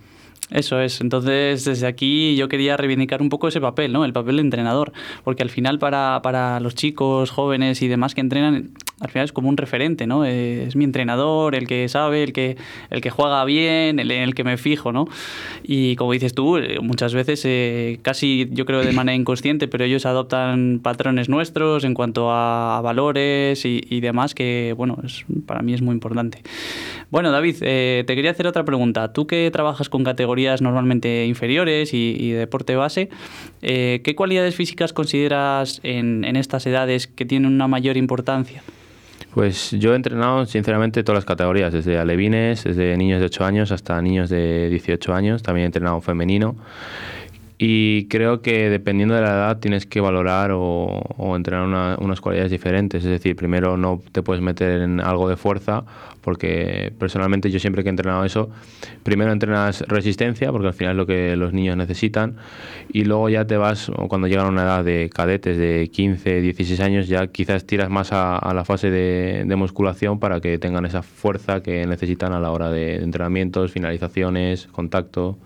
Eso 0.49 0.81
es. 0.81 0.99
Entonces, 0.99 1.63
desde 1.63 1.87
aquí 1.87 2.35
yo 2.35 2.49
quería 2.49 2.75
reivindicar 2.75 3.21
un 3.21 3.29
poco 3.29 3.47
ese 3.47 3.61
papel, 3.61 3.93
¿no? 3.93 4.03
El 4.03 4.11
papel 4.11 4.35
de 4.35 4.41
entrenador. 4.41 4.91
Porque 5.23 5.43
al 5.43 5.49
final, 5.49 5.79
para, 5.79 6.19
para 6.21 6.59
los 6.59 6.75
chicos, 6.75 7.31
jóvenes 7.31 7.81
y 7.81 7.87
demás 7.87 8.13
que 8.13 8.19
entrenan, 8.19 8.71
al 9.01 9.09
final 9.09 9.25
es 9.25 9.31
como 9.31 9.49
un 9.49 9.57
referente, 9.57 10.07
¿no? 10.07 10.25
Es 10.25 10.75
mi 10.75 10.85
entrenador, 10.85 11.55
el 11.55 11.67
que 11.67 11.89
sabe, 11.89 12.23
el 12.23 12.33
que, 12.33 12.57
el 12.89 13.01
que 13.01 13.09
juega 13.09 13.43
bien, 13.45 13.99
el 13.99 14.11
en 14.11 14.23
el 14.23 14.35
que 14.35 14.43
me 14.43 14.57
fijo, 14.57 14.91
¿no? 14.91 15.07
Y 15.63 15.95
como 15.95 16.13
dices 16.13 16.33
tú, 16.33 16.57
eh, 16.57 16.79
muchas 16.81 17.13
veces, 17.13 17.41
eh, 17.45 17.99
casi 18.01 18.47
yo 18.51 18.65
creo 18.65 18.81
de 18.83 18.91
manera 18.93 19.15
inconsciente, 19.15 19.67
pero 19.67 19.83
ellos 19.85 20.05
adoptan 20.05 20.79
patrones 20.81 21.29
nuestros 21.29 21.83
en 21.83 21.93
cuanto 21.93 22.31
a, 22.31 22.79
valores 22.81 23.65
y, 23.65 23.99
demás, 24.01 24.33
que, 24.33 24.73
bueno, 24.77 24.97
es, 25.03 25.25
para 25.45 25.61
mí 25.61 25.73
es 25.73 25.81
muy 25.81 25.93
importante. 25.93 26.41
Bueno, 27.11 27.31
David, 27.31 27.57
eh, 27.61 28.05
te 28.07 28.15
quería 28.15 28.31
hacer 28.31 28.47
otra 28.47 28.63
pregunta. 28.63 29.11
Tú 29.11 29.27
que 29.27 29.49
trabajas 29.51 29.89
con 29.89 30.05
categorías 30.05 30.61
normalmente 30.61 31.25
inferiores 31.25 31.93
y, 31.93 32.31
deporte 32.31 32.75
base, 32.75 33.09
eh, 33.61 34.01
¿qué 34.03 34.15
cualidades 34.15 34.55
físicas 34.55 34.93
consideras 34.93 35.81
en, 35.83 36.23
estas 36.37 36.65
edades 36.65 37.07
que 37.07 37.25
tienen 37.25 37.51
una 37.51 37.67
mayor 37.67 37.97
importancia? 37.97 38.63
Pues 39.33 39.71
yo 39.71 39.93
he 39.93 39.95
entrenado 39.95 40.45
sinceramente 40.45 41.03
todas 41.03 41.19
las 41.19 41.25
categorías, 41.25 41.71
desde 41.71 41.97
alevines, 41.97 42.65
desde 42.65 42.97
niños 42.97 43.21
de 43.21 43.27
8 43.27 43.45
años 43.45 43.71
hasta 43.71 44.01
niños 44.01 44.29
de 44.29 44.69
18 44.69 45.13
años, 45.13 45.41
también 45.41 45.63
he 45.63 45.65
entrenado 45.67 46.01
femenino 46.01 46.57
y 47.63 48.07
creo 48.07 48.41
que 48.41 48.71
dependiendo 48.71 49.13
de 49.13 49.21
la 49.21 49.29
edad 49.29 49.59
tienes 49.59 49.85
que 49.85 50.01
valorar 50.01 50.49
o, 50.51 51.35
entrenar 51.35 51.99
unas 51.99 52.19
cualidades 52.19 52.49
diferentes. 52.49 53.03
Es 53.03 53.09
decir, 53.11 53.35
primero 53.35 53.77
no 53.77 54.01
te 54.11 54.23
puedes 54.23 54.41
meter 54.41 54.81
en 54.81 54.99
algo 54.99 55.29
de 55.29 55.37
fuerza, 55.37 55.83
porque 56.21 56.91
personalmente 56.97 57.51
yo 57.51 57.59
siempre 57.59 57.83
que 57.83 57.89
he 57.89 57.91
entrenado 57.91 58.25
eso, 58.25 58.49
primero 59.03 59.31
entrenas 59.31 59.81
resistencia, 59.81 60.51
porque 60.51 60.69
al 60.69 60.73
final 60.73 60.93
es 60.93 60.97
lo 60.97 61.05
que 61.05 61.35
los 61.35 61.53
niños 61.53 61.77
necesitan, 61.77 62.37
y 62.91 63.03
luego 63.03 63.29
ya 63.29 63.45
te 63.45 63.57
vas, 63.57 63.91
cuando 64.09 64.27
llegan 64.27 64.47
a 64.47 64.49
una 64.49 64.63
edad 64.63 64.83
de 64.83 65.11
cadetes 65.13 65.55
de 65.55 65.91
15, 65.93 66.41
16 66.41 66.79
años, 66.79 67.07
ya 67.07 67.27
quizás 67.27 67.67
tiras 67.67 67.91
más 67.91 68.09
a, 68.11 68.51
la 68.55 68.65
fase 68.65 68.89
de, 68.89 69.43
de, 69.45 69.55
musculación 69.55 70.17
para 70.17 70.41
que 70.41 70.57
tengan 70.57 70.87
esa 70.87 71.03
fuerza 71.03 71.61
que 71.61 71.85
necesitan 71.85 72.33
a 72.33 72.39
la 72.39 72.49
hora 72.49 72.71
de 72.71 72.95
entrenamientos, 72.95 73.71
finalizaciones, 73.71 74.65
contacto. 74.65 75.37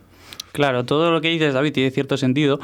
Claro, 0.55 0.85
todo 0.85 1.11
lo 1.11 1.19
que 1.19 1.27
dices, 1.27 1.53
David, 1.53 1.73
tiene 1.73 1.91
cierto 1.91 2.15
sentido. 2.15 2.61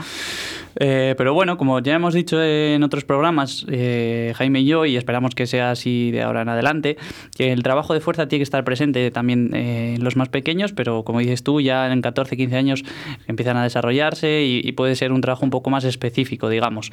Eh, 0.79 1.15
pero 1.17 1.33
bueno, 1.33 1.57
como 1.57 1.79
ya 1.79 1.95
hemos 1.95 2.13
dicho 2.13 2.41
en 2.41 2.83
otros 2.83 3.03
programas, 3.03 3.65
eh, 3.69 4.33
Jaime 4.37 4.61
y 4.61 4.65
yo, 4.65 4.85
y 4.85 4.95
esperamos 4.95 5.35
que 5.35 5.45
sea 5.45 5.71
así 5.71 6.11
de 6.11 6.21
ahora 6.21 6.43
en 6.43 6.49
adelante, 6.49 6.97
que 7.35 7.51
el 7.51 7.63
trabajo 7.63 7.93
de 7.93 7.99
fuerza 7.99 8.27
tiene 8.27 8.39
que 8.39 8.43
estar 8.43 8.63
presente 8.63 9.11
también 9.11 9.53
eh, 9.53 9.95
en 9.95 10.03
los 10.05 10.15
más 10.15 10.29
pequeños, 10.29 10.71
pero 10.71 11.03
como 11.03 11.19
dices 11.19 11.43
tú, 11.43 11.59
ya 11.59 11.91
en 11.91 12.01
14, 12.01 12.37
15 12.37 12.55
años 12.55 12.83
empiezan 13.27 13.57
a 13.57 13.63
desarrollarse 13.63 14.43
y, 14.43 14.71
puede 14.71 14.95
ser 14.95 15.11
un 15.11 15.19
trabajo 15.19 15.43
un 15.43 15.49
poco 15.49 15.69
más 15.69 15.83
específico, 15.83 16.47
digamos. 16.47 16.91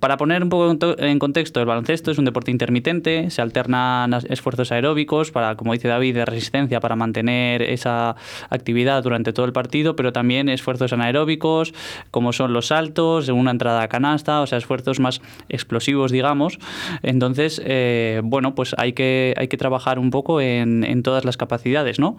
para 0.00 0.16
poner 0.16 0.42
un 0.42 0.48
poco 0.48 0.76
en 0.98 1.18
contexto, 1.20 1.60
el 1.60 1.66
baloncesto 1.66 2.10
es 2.10 2.18
un 2.18 2.24
deporte 2.24 2.50
intermitente, 2.50 3.30
se 3.30 3.40
alternan 3.40 4.12
esfuerzos 4.28 4.72
aeróbicos 4.72 5.30
para, 5.30 5.54
como 5.54 5.72
dice 5.72 5.86
David, 5.86 6.16
de 6.16 6.24
resistencia 6.24 6.80
para 6.80 6.96
mantener 6.96 7.62
esa 7.62 8.16
actividad 8.50 9.04
durante 9.04 9.32
todo 9.32 9.46
el 9.46 9.51
partido, 9.52 9.96
pero 9.96 10.12
también 10.12 10.48
esfuerzos 10.48 10.92
anaeróbicos, 10.92 11.74
como 12.10 12.32
son 12.32 12.52
los 12.52 12.68
saltos, 12.68 13.28
una 13.28 13.50
entrada 13.50 13.82
a 13.82 13.88
canasta, 13.88 14.40
o 14.40 14.46
sea, 14.46 14.58
esfuerzos 14.58 15.00
más 15.00 15.20
explosivos, 15.48 16.12
digamos. 16.12 16.58
Entonces, 17.02 17.60
eh, 17.64 18.20
bueno, 18.24 18.54
pues 18.54 18.74
hay 18.78 18.92
que, 18.92 19.34
hay 19.36 19.48
que 19.48 19.56
trabajar 19.56 19.98
un 19.98 20.10
poco 20.10 20.40
en, 20.40 20.84
en 20.84 21.02
todas 21.02 21.24
las 21.24 21.36
capacidades, 21.36 21.98
¿no? 21.98 22.16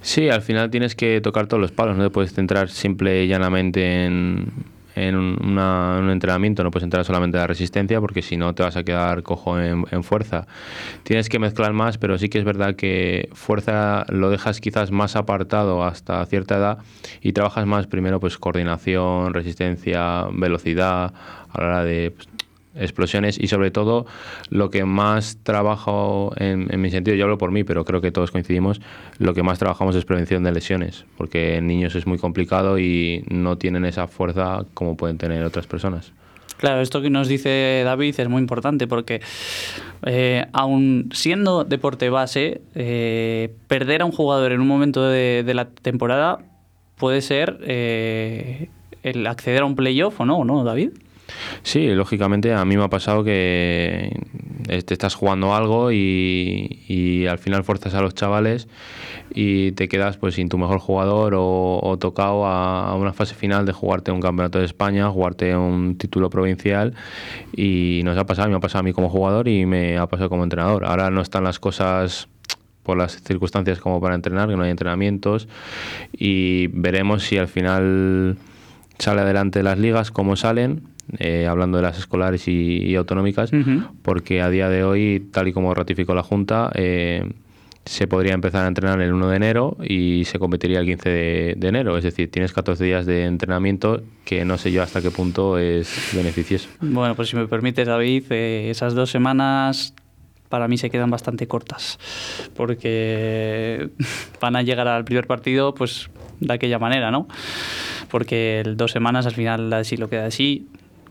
Sí, 0.00 0.28
al 0.28 0.42
final 0.42 0.70
tienes 0.70 0.94
que 0.94 1.20
tocar 1.20 1.46
todos 1.46 1.60
los 1.60 1.72
palos, 1.72 1.96
no 1.96 2.04
te 2.04 2.10
puedes 2.10 2.32
centrar 2.32 2.70
simple 2.70 3.24
y 3.24 3.28
llanamente 3.28 4.04
en 4.04 4.77
en 4.98 5.16
un 5.16 6.10
entrenamiento 6.10 6.64
no 6.64 6.70
puedes 6.70 6.84
entrar 6.84 7.04
solamente 7.04 7.38
a 7.38 7.42
la 7.42 7.46
resistencia 7.46 8.00
porque 8.00 8.22
si 8.22 8.36
no 8.36 8.54
te 8.54 8.62
vas 8.62 8.76
a 8.76 8.84
quedar 8.84 9.22
cojo 9.22 9.58
en, 9.60 10.02
fuerza. 10.02 10.46
Tienes 11.02 11.28
que 11.28 11.38
mezclar 11.38 11.72
más, 11.72 11.98
pero 11.98 12.18
sí 12.18 12.28
que 12.28 12.38
es 12.38 12.44
verdad 12.44 12.76
que 12.76 13.28
fuerza 13.32 14.04
lo 14.08 14.30
dejas 14.30 14.60
quizás 14.60 14.90
más 14.90 15.16
apartado 15.16 15.84
hasta 15.84 16.24
cierta 16.26 16.56
edad 16.56 16.78
y 17.20 17.32
trabajas 17.32 17.66
más 17.66 17.86
primero 17.86 18.20
pues 18.20 18.38
coordinación, 18.38 19.34
resistencia, 19.34 20.26
velocidad 20.32 21.12
a 21.50 21.60
la 21.60 21.66
hora 21.66 21.84
de 21.84 22.12
pues, 22.12 22.28
explosiones 22.78 23.38
y 23.38 23.48
sobre 23.48 23.70
todo 23.70 24.06
lo 24.50 24.70
que 24.70 24.84
más 24.84 25.38
trabajo 25.42 26.32
en, 26.36 26.80
mi 26.80 26.90
sentido, 26.90 27.16
yo 27.16 27.24
hablo 27.24 27.38
por 27.38 27.50
mí, 27.50 27.64
pero 27.64 27.84
creo 27.84 28.00
que 28.00 28.10
todos 28.10 28.30
coincidimos, 28.30 28.80
lo 29.18 29.34
que 29.34 29.42
más 29.42 29.58
trabajamos 29.58 29.96
es 29.96 30.04
prevención 30.04 30.42
de 30.44 30.52
lesiones, 30.52 31.04
porque 31.16 31.56
en 31.56 31.66
niños 31.66 31.94
es 31.94 32.06
muy 32.06 32.18
complicado 32.18 32.78
y 32.78 33.24
no 33.28 33.58
tienen 33.58 33.84
esa 33.84 34.06
fuerza 34.06 34.64
como 34.74 34.96
pueden 34.96 35.18
tener 35.18 35.44
otras 35.44 35.66
personas. 35.66 36.12
Claro, 36.58 36.80
esto 36.80 37.00
que 37.00 37.08
nos 37.08 37.28
dice 37.28 37.82
David 37.84 38.18
es 38.18 38.28
muy 38.28 38.40
importante 38.40 38.88
porque 38.88 39.20
eh, 40.04 40.44
aun 40.52 41.08
siendo 41.12 41.62
deporte 41.62 42.10
base, 42.10 42.62
eh, 42.74 43.54
perder 43.68 44.02
a 44.02 44.04
un 44.04 44.10
jugador 44.10 44.50
en 44.50 44.60
un 44.60 44.66
momento 44.66 45.08
de, 45.08 45.44
la 45.54 45.68
temporada 45.68 46.40
puede 46.96 47.22
ser 47.22 47.58
eh, 47.62 48.70
el 49.04 49.24
acceder 49.28 49.62
a 49.62 49.66
un 49.66 49.76
playoff 49.76 50.20
o 50.20 50.26
no, 50.26 50.44
¿no, 50.44 50.64
David? 50.64 50.90
Sí, 51.62 51.88
lógicamente 51.88 52.52
a 52.52 52.64
mí 52.64 52.76
me 52.76 52.84
ha 52.84 52.88
pasado 52.88 53.24
que 53.24 54.12
te 54.68 54.94
estás 54.94 55.14
jugando 55.14 55.54
algo 55.54 55.90
y, 55.92 57.26
al 57.28 57.38
final 57.38 57.64
fuerzas 57.64 57.94
a 57.94 58.00
los 58.00 58.14
chavales 58.14 58.68
y 59.34 59.72
te 59.72 59.88
quedas 59.88 60.16
pues 60.16 60.34
sin 60.34 60.48
tu 60.48 60.58
mejor 60.58 60.78
jugador 60.78 61.34
o, 61.36 61.96
tocado 62.00 62.46
a, 62.46 62.94
una 62.96 63.12
fase 63.12 63.34
final 63.34 63.66
de 63.66 63.72
jugarte 63.72 64.10
un 64.10 64.20
campeonato 64.20 64.58
de 64.58 64.64
España, 64.64 65.08
jugarte 65.10 65.56
un 65.56 65.96
título 65.96 66.30
provincial 66.30 66.94
y 67.54 68.02
nos 68.04 68.16
ha 68.16 68.24
pasado, 68.24 68.48
me 68.48 68.56
ha 68.56 68.60
pasado 68.60 68.80
a 68.80 68.82
mí 68.82 68.92
como 68.92 69.08
jugador 69.08 69.48
y 69.48 69.66
me 69.66 69.98
ha 69.98 70.06
pasado 70.06 70.28
como 70.28 70.44
entrenador. 70.44 70.84
Ahora 70.84 71.10
no 71.10 71.20
están 71.20 71.44
las 71.44 71.58
cosas 71.58 72.28
por 72.82 72.96
las 72.96 73.22
circunstancias 73.22 73.80
como 73.80 74.00
para 74.00 74.14
entrenar, 74.14 74.48
que 74.48 74.56
no 74.56 74.62
hay 74.62 74.70
entrenamientos 74.70 75.48
y 76.12 76.68
veremos 76.68 77.22
si 77.22 77.36
al 77.36 77.48
final 77.48 78.38
sale 78.98 79.20
adelante 79.20 79.62
las 79.62 79.78
ligas, 79.78 80.10
cómo 80.10 80.36
salen 80.36 80.97
eh, 81.18 81.46
hablando 81.46 81.78
de 81.78 81.82
las 81.82 81.98
escolares 81.98 82.46
y, 82.48 82.94
autonómicas, 82.94 83.50
porque 84.02 84.42
a 84.42 84.50
día 84.50 84.68
de 84.68 84.84
hoy, 84.84 85.28
tal 85.32 85.48
y 85.48 85.52
como 85.52 85.72
ratificó 85.72 86.14
la 86.14 86.22
Junta, 86.22 86.70
eh, 86.74 87.24
se 87.88 88.06
podría 88.06 88.34
empezar 88.34 88.66
a 88.66 88.68
entrenar 88.68 89.00
el 89.00 89.14
1 89.14 89.28
de 89.28 89.36
enero 89.36 89.76
y 89.82 90.24
se 90.26 90.38
competiría 90.38 90.80
el 90.80 90.86
15 90.86 91.08
de, 91.08 91.68
enero. 91.68 91.96
Es 91.96 92.04
decir, 92.04 92.30
tienes 92.30 92.52
14 92.52 92.84
días 92.84 93.06
de 93.06 93.24
entrenamiento 93.24 94.02
que 94.26 94.44
no 94.44 94.58
sé 94.58 94.70
yo 94.70 94.82
hasta 94.82 95.00
qué 95.00 95.10
punto 95.10 95.56
es 95.56 96.10
beneficioso. 96.14 96.68
Bueno, 96.80 97.14
pues 97.14 97.30
si 97.30 97.36
me 97.36 97.48
permites, 97.48 97.86
David, 97.86 98.24
eh, 98.28 98.68
esas 98.70 98.94
dos 98.94 99.10
semanas 99.10 99.94
para 100.50 100.68
mí 100.68 100.76
se 100.76 100.90
quedan 100.90 101.10
bastante 101.10 101.48
cortas 101.48 101.98
porque 102.54 103.88
van 104.40 104.56
a 104.56 104.62
llegar 104.62 104.86
al 104.88 105.04
primer 105.04 105.26
partido 105.26 105.74
pues 105.74 106.10
de 106.40 106.52
aquella 106.52 106.78
manera, 106.78 107.10
¿no? 107.10 107.26
Porque 108.10 108.62
dos 108.76 108.92
semanas 108.92 109.24
al 109.24 109.32
final 109.32 109.72
así 109.72 109.96
lo 109.96 110.10
queda 110.10 110.26
así 110.26 110.68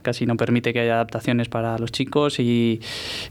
casi 0.07 0.25
no 0.25 0.37
permite 0.37 0.71
que 0.71 0.79
haya 0.79 0.93
adaptaciones 0.93 1.49
para 1.49 1.77
los 1.77 1.91
chicos 1.91 2.39
y, 2.39 2.79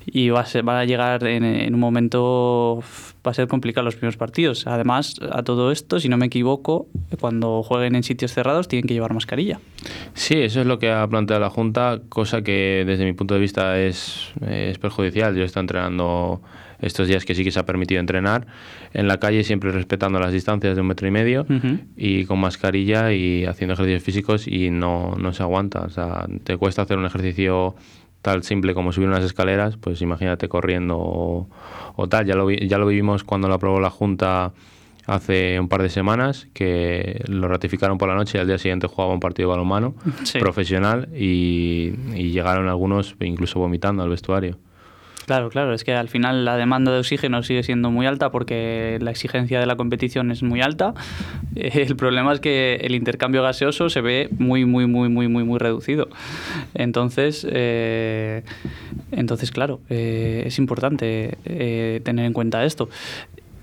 y 0.05 0.29
va 0.29 0.41
a 0.41 0.45
ser, 0.45 0.63
van 0.63 0.77
a 0.77 0.85
llegar 0.85 1.27
en, 1.27 1.73
un 1.73 1.81
momento, 1.81 2.83
va 3.27 3.31
a 3.31 3.33
ser 3.33 3.49
complicado 3.49 3.87
los 3.87 3.95
primeros 3.95 4.19
partidos. 4.19 4.67
Además, 4.67 5.15
a 5.33 5.43
todo 5.43 5.73
esto, 5.73 5.99
si 6.01 6.11
no 6.11 6.19
me 6.19 6.27
equivoco, 6.27 6.87
cuando 7.19 7.63
jueguen 7.63 7.95
en 7.95 8.03
sitios 8.03 8.35
cerrados 8.35 8.69
tienen 8.69 8.87
que 8.87 8.93
llevar 8.93 9.15
mascarilla. 9.15 9.59
Sí, 10.13 10.35
eso 10.35 10.61
es 10.61 10.67
lo 10.67 10.79
que 10.79 10.91
ha 10.91 11.09
planteado 11.09 11.41
la 11.41 11.49
Junta, 11.49 12.03
cosa 12.11 12.43
que 12.43 12.85
desde 12.87 13.07
mi 13.07 13.15
punto 13.15 13.33
de 13.33 13.41
vista 13.41 13.81
es, 13.81 14.35
es 14.47 14.79
perjudicial. 14.79 15.35
Yo 15.35 15.45
estoy 15.45 15.63
entrenando 15.63 16.43
estos 16.81 17.09
días 17.09 17.25
que 17.25 17.35
sí 17.35 17.45
que 17.45 17.51
se 17.51 17.59
ha 17.59 17.67
permitido 17.67 18.01
entrenar, 18.01 18.47
en 18.93 19.09
la 19.09 19.19
calle 19.19 19.45
siempre 19.45 19.71
respetando 19.71 20.19
las 20.19 20.33
distancias 20.33 20.75
de 20.75 20.81
un 20.81 20.89
metro 20.89 21.07
y 21.09 21.11
medio 21.11 21.47
y 21.97 22.25
con 22.25 22.39
mascarilla 22.39 23.13
y 23.13 23.45
haciendo 23.45 23.75
ejercicios 23.75 24.03
físicos 24.03 24.49
y 24.49 24.71
no, 24.71 25.15
no 25.19 25.33
se 25.33 25.43
aguanta. 25.43 25.83
O 25.83 25.91
sea, 25.91 26.27
te 26.45 26.57
cuesta 26.57 26.83
hacer 26.83 26.99
un 26.99 27.07
ejercicio 27.07 27.75
tal 28.23 28.43
simple 28.43 28.75
como 28.75 28.93
subir 28.93 29.09
unas 29.09 29.25
escaleras, 29.25 29.77
pues 29.77 30.03
imagínate 30.03 30.49
corriendo 30.49 30.97
o, 30.99 32.09
tal. 32.09 32.27
Ya 32.27 32.35
lo, 32.35 32.51
ya 32.51 32.79
lo 32.79 32.87
vivimos 32.87 33.25
cuando 33.25 33.49
lo 33.49 33.55
aprobó 33.55 33.81
la 33.81 33.91
Junta 33.91 34.53
hace 35.07 35.61
un 35.61 35.69
par 35.69 35.83
de 35.83 35.89
semanas, 35.89 36.49
que 36.53 37.23
lo 37.29 37.47
ratificaron 37.47 37.97
por 37.97 38.09
la 38.09 38.17
noche 38.17 38.39
y 38.39 38.41
al 38.41 38.49
día 38.49 38.59
siguiente 38.59 38.89
jugaba 38.89 39.15
un 39.15 39.21
partido 39.21 39.49
de 39.49 39.51
balonmano 39.53 39.95
profesional 40.41 41.09
y, 41.15 41.93
y 42.15 42.31
llegaron 42.33 42.69
algunos 42.69 43.15
incluso 43.21 43.61
vomitando 43.61 44.03
al 44.03 44.09
vestuario. 44.09 44.59
Claro, 45.27 45.51
claro, 45.51 45.75
es 45.75 45.83
que 45.83 45.93
al 45.93 46.09
final 46.09 46.45
la 46.45 46.57
demanda 46.57 46.93
de 46.93 47.01
oxígeno 47.01 47.43
sigue 47.43 47.65
siendo 47.65 47.91
muy 47.91 48.07
alta 48.07 48.31
porque 48.31 48.97
la 49.01 49.11
exigencia 49.11 49.59
de 49.59 49.67
la 49.67 49.75
competición 49.75 50.31
es 50.31 50.45
muy 50.45 50.63
alta. 50.63 50.95
El 51.57 51.97
problema 51.97 52.33
es 52.33 52.39
que 52.39 52.77
el 52.81 52.95
intercambio 52.95 53.43
gaseoso 53.43 53.91
se 53.91 54.01
ve 54.01 54.29
muy, 54.39 54.65
muy, 54.65 54.87
muy, 54.87 55.09
muy, 55.09 55.27
muy, 55.27 55.43
muy 55.43 55.59
reducido. 55.59 56.09
Entonces, 56.75 57.45
eh, 57.51 58.45
entonces 59.11 59.51
claro, 59.51 59.81
eh, 59.91 60.45
es 60.47 60.59
importante 60.59 61.37
eh, 61.45 62.01
tener 62.05 62.25
en 62.25 62.33
cuenta 62.33 62.65
esto 62.65 62.89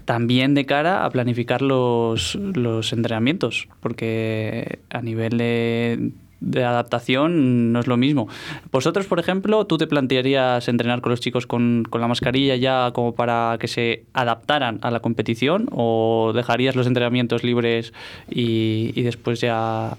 también 0.03 0.53
de 0.55 0.65
cara 0.65 1.05
a 1.05 1.09
planificar 1.11 1.61
los, 1.61 2.35
los 2.35 2.91
entrenamientos, 2.91 3.69
porque 3.79 4.79
a 4.89 5.01
nivel 5.01 5.37
de 5.37 6.11
de 6.43 6.63
adaptación 6.63 7.71
no 7.71 7.79
es 7.79 7.87
lo 7.87 7.97
mismo. 7.97 8.27
Vosotros, 8.71 9.07
por 9.07 9.19
ejemplo, 9.19 9.65
¿tú 9.65 9.77
te 9.77 9.87
plantearías 9.87 10.67
entrenar 10.67 11.01
con 11.01 11.11
los 11.11 11.21
chicos 11.21 11.47
con, 11.47 11.83
la 11.91 12.07
mascarilla 12.07 12.55
ya 12.55 12.91
como 12.93 13.15
para 13.15 13.57
que 13.59 13.67
se 13.67 14.03
adaptaran 14.13 14.79
a 14.81 14.91
la 14.91 14.99
competición 14.99 15.67
o 15.71 16.33
dejarías 16.35 16.75
los 16.75 16.85
entrenamientos 16.85 17.43
libres 17.43 17.93
y, 18.29 19.01
después 19.01 19.39
ya 19.41 19.95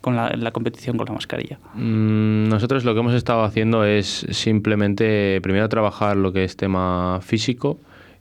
con 0.00 0.16
la, 0.16 0.50
competición 0.52 0.96
con 0.96 1.06
la 1.06 1.12
mascarilla? 1.12 1.58
Mm, 1.74 2.48
nosotros 2.48 2.84
lo 2.84 2.94
que 2.94 3.00
hemos 3.00 3.14
estado 3.14 3.42
haciendo 3.42 3.84
es 3.84 4.26
simplemente 4.30 5.40
primero 5.42 5.68
trabajar 5.68 6.16
lo 6.16 6.32
que 6.32 6.44
es 6.44 6.56
tema 6.56 7.18
físico 7.22 7.78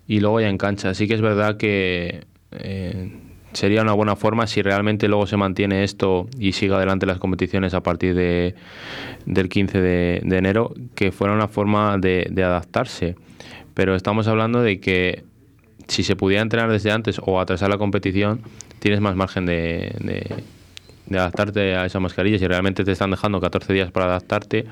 y 0.07 0.19
luego 0.19 0.41
ya 0.41 0.49
en 0.49 0.57
cancha. 0.57 0.93
Sí 0.93 1.07
que 1.07 1.13
es 1.13 1.21
verdad 1.21 1.57
que... 1.57 2.25
Eh, 2.51 3.26
sería 3.57 3.81
una 3.81 3.93
buena 3.93 4.15
forma 4.15 4.45
si 4.45 4.61
realmente 4.61 5.07
luego 5.07 5.25
se 5.25 5.35
mantiene 5.35 5.83
esto 5.83 6.27
y 6.37 6.51
sigue 6.51 6.75
adelante 6.75 7.07
las 7.07 7.17
competiciones 7.17 7.73
a 7.73 7.81
partir 7.81 8.13
de, 8.13 8.53
del 9.25 9.49
15 9.49 9.81
de, 9.81 10.37
enero, 10.37 10.73
que 10.93 11.11
fuera 11.11 11.33
una 11.33 11.47
forma 11.47 11.97
de, 11.97 12.31
adaptarse. 12.37 13.15
Pero 13.73 13.95
estamos 13.95 14.27
hablando 14.27 14.61
de 14.61 14.79
que 14.79 15.23
si 15.87 16.03
se 16.03 16.15
pudiera 16.15 16.43
entrenar 16.43 16.71
desde 16.71 16.91
antes 16.91 17.19
o 17.23 17.39
atrasar 17.39 17.71
la 17.71 17.79
competición, 17.79 18.41
tienes 18.77 19.01
más 19.01 19.15
margen 19.15 19.47
de, 19.47 19.91
de, 21.07 21.17
adaptarte 21.17 21.75
a 21.75 21.85
esa 21.85 21.99
mascarilla. 21.99 22.37
Si 22.37 22.45
realmente 22.47 22.83
te 22.83 22.91
están 22.91 23.09
dejando 23.09 23.41
14 23.41 23.73
días 23.73 23.91
para 23.91 24.05
adaptarte, 24.05 24.65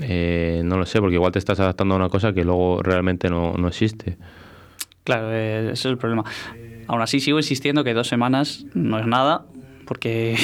eh, 0.00 0.62
no 0.64 0.78
lo 0.78 0.84
sé, 0.84 0.98
porque 0.98 1.14
igual 1.14 1.30
te 1.30 1.38
estás 1.38 1.60
adaptando 1.60 1.94
a 1.94 1.98
una 1.98 2.08
cosa 2.08 2.32
que 2.32 2.44
luego 2.44 2.82
realmente 2.82 3.30
no, 3.30 3.54
no 3.54 3.68
existe. 3.68 4.16
Claro, 5.04 5.32
eh, 5.32 5.70
ese 5.70 5.72
es 5.72 5.84
el 5.86 5.96
problema. 5.96 6.24
Aún 6.88 7.02
así 7.02 7.20
sigo 7.20 7.38
insistiendo 7.38 7.84
que 7.84 7.94
dos 7.94 8.08
semanas 8.08 8.64
no 8.74 8.98
es 8.98 9.06
nada, 9.06 9.44
porque 9.86 10.36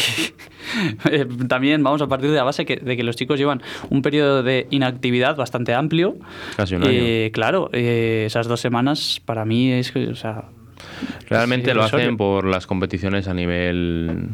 también 1.48 1.82
vamos 1.82 2.00
a 2.02 2.06
partir 2.06 2.30
de 2.30 2.36
la 2.36 2.44
base 2.44 2.64
de 2.64 2.96
que 2.96 3.02
los 3.02 3.16
chicos 3.16 3.38
llevan 3.38 3.62
un 3.90 4.02
periodo 4.02 4.42
de 4.42 4.66
inactividad 4.70 5.36
bastante 5.36 5.74
amplio. 5.74 6.16
Casi 6.56 6.76
un 6.76 6.84
año. 6.84 6.92
Eh, 6.92 7.30
claro, 7.34 7.70
eh, 7.72 8.24
esas 8.26 8.46
dos 8.46 8.60
semanas 8.60 9.20
para 9.24 9.44
mí 9.44 9.72
es, 9.72 9.94
o 9.94 10.14
sea, 10.14 10.44
Realmente 11.28 11.74
lo 11.74 11.82
hacen 11.82 12.16
por 12.16 12.44
las 12.44 12.66
competiciones 12.66 13.28
a 13.28 13.34
nivel 13.34 14.28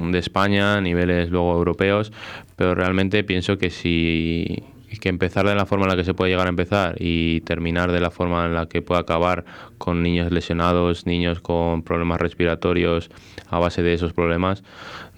de 0.00 0.18
España, 0.18 0.76
a 0.76 0.80
niveles 0.80 1.30
luego 1.30 1.52
europeos, 1.54 2.12
pero 2.56 2.74
realmente 2.74 3.24
pienso 3.24 3.58
que 3.58 3.70
si 3.70 4.62
que 5.00 5.08
empezar 5.08 5.46
de 5.46 5.54
la 5.54 5.66
forma 5.66 5.84
en 5.84 5.90
la 5.90 5.96
que 5.96 6.04
se 6.04 6.14
puede 6.14 6.30
llegar 6.30 6.46
a 6.46 6.50
empezar 6.50 6.96
y 6.98 7.40
terminar 7.42 7.92
de 7.92 8.00
la 8.00 8.10
forma 8.10 8.46
en 8.46 8.54
la 8.54 8.66
que 8.66 8.82
puede 8.82 9.00
acabar 9.00 9.44
con 9.78 10.02
niños 10.02 10.32
lesionados, 10.32 11.06
niños 11.06 11.40
con 11.40 11.82
problemas 11.82 12.20
respiratorios 12.20 13.10
a 13.48 13.58
base 13.58 13.82
de 13.82 13.94
esos 13.94 14.12
problemas, 14.12 14.62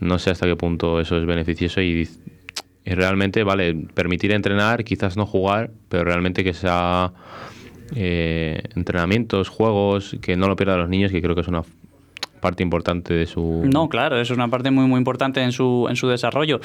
no 0.01 0.19
sé 0.19 0.31
hasta 0.31 0.47
qué 0.47 0.57
punto 0.57 1.01
eso 1.01 1.17
es 1.17 1.27
beneficioso 1.27 1.81
y, 1.81 2.09
realmente, 2.85 3.43
vale, 3.45 3.75
permitir 3.95 4.33
entrenar, 4.33 4.85
quizás 4.85 5.17
no 5.17 5.27
jugar, 5.27 5.71
pero 5.89 6.05
realmente 6.05 6.43
que 6.43 6.55
sea 6.55 7.13
eh, 7.95 8.63
entrenamientos, 8.75 9.49
juegos, 9.49 10.17
que 10.23 10.37
no 10.37 10.49
lo 10.49 10.57
pierdan 10.57 10.79
los 10.81 10.89
niños, 10.89 11.13
que 11.13 11.21
creo 11.21 11.35
que 11.35 11.43
es 11.43 11.49
una 11.49 11.63
parte 12.41 12.63
importante 12.63 13.15
de 13.15 13.27
su... 13.27 13.63
No, 13.65 13.89
claro, 13.89 14.21
es 14.21 14.31
una 14.31 14.49
parte 14.49 14.71
muy 14.71 14.87
muy 14.87 14.99
importante 14.99 15.43
en 15.43 15.53
su, 15.53 15.87
en 15.89 15.97
su 15.97 16.09
desarrollo. 16.09 16.61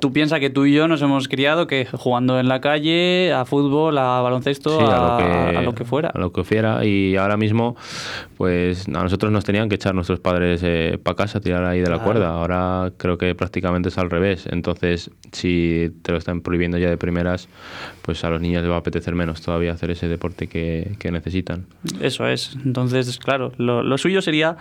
Tú 0.00 0.12
piensas 0.12 0.40
que 0.40 0.50
tú 0.50 0.66
y 0.66 0.74
yo 0.74 0.88
nos 0.88 1.02
hemos 1.02 1.28
criado 1.28 1.66
que 1.66 1.86
jugando 1.86 2.38
en 2.38 2.48
la 2.48 2.60
calle, 2.60 3.32
a 3.32 3.44
fútbol, 3.44 3.96
a 3.98 4.20
baloncesto, 4.20 4.78
a, 4.80 5.62
lo 5.62 5.74
que, 5.74 5.84
fuera. 5.84 6.10
A 6.10 6.18
lo 6.18 6.32
que 6.32 6.44
fuera. 6.44 6.84
Y 6.84 7.16
ahora 7.16 7.36
mismo, 7.36 7.76
pues 8.36 8.88
a 8.88 9.02
nosotros 9.02 9.32
nos 9.32 9.44
tenían 9.44 9.68
que 9.68 9.76
echar 9.76 9.94
nuestros 9.94 10.20
padres 10.20 10.60
eh, 10.64 10.98
para 11.02 11.16
casa, 11.16 11.40
tirar 11.40 11.64
ahí 11.64 11.80
de 11.80 11.90
la 11.90 11.98
cuerda. 11.98 12.28
Ahora 12.28 12.92
creo 12.96 13.18
que 13.18 13.34
prácticamente 13.34 13.88
es 13.88 13.98
al 13.98 14.10
revés. 14.10 14.46
Entonces, 14.50 15.10
si 15.32 15.92
te 16.02 16.12
lo 16.12 16.18
están 16.18 16.40
prohibiendo 16.40 16.78
ya 16.78 16.90
de 16.90 16.96
primeras, 16.96 17.48
pues 18.02 18.24
a 18.24 18.30
los 18.30 18.40
niños 18.40 18.62
les 18.62 18.70
va 18.70 18.76
a 18.76 18.78
apetecer 18.78 19.14
menos 19.14 19.40
todavía 19.40 19.72
hacer 19.72 19.90
ese 19.90 20.08
deporte 20.08 20.46
que, 20.48 20.96
que 20.98 21.10
necesitan. 21.10 21.66
Eso 22.00 22.26
es. 22.26 22.56
Entonces, 22.64 23.18
claro, 23.18 23.52
lo, 23.56 23.82
lo 23.82 23.98
suyo 23.98 24.22
sería 24.22 24.56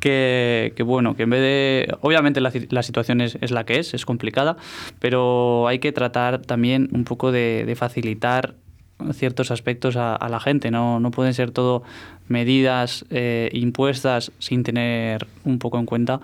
que, 0.00 0.74
bueno, 0.84 1.16
que 1.16 1.24
en 1.24 1.30
vez 1.30 1.40
de... 1.40 1.96
Obviamente 2.00 2.40
la, 2.40 2.52
la 2.70 2.82
situación 2.82 3.20
es, 3.20 3.38
es, 3.40 3.50
la 3.50 3.64
que 3.64 3.78
es, 3.78 3.94
es 3.94 4.04
complicada, 4.04 4.56
pero 4.98 5.68
hay 5.68 5.78
que 5.78 5.92
tratar 5.92 6.42
también 6.42 6.88
un 6.92 7.04
poco 7.04 7.32
de, 7.32 7.72
facilitar 7.76 8.54
ciertos 9.12 9.50
aspectos 9.50 9.96
a, 9.96 10.28
la 10.28 10.38
gente, 10.38 10.70
¿no? 10.70 11.00
no 11.00 11.10
pueden 11.10 11.34
ser 11.34 11.50
todo 11.50 11.82
medidas 12.28 13.04
eh, 13.10 13.50
impuestas 13.52 14.30
sin 14.38 14.62
tener 14.62 15.26
un 15.44 15.58
poco 15.58 15.78
en 15.78 15.86
cuenta 15.86 16.20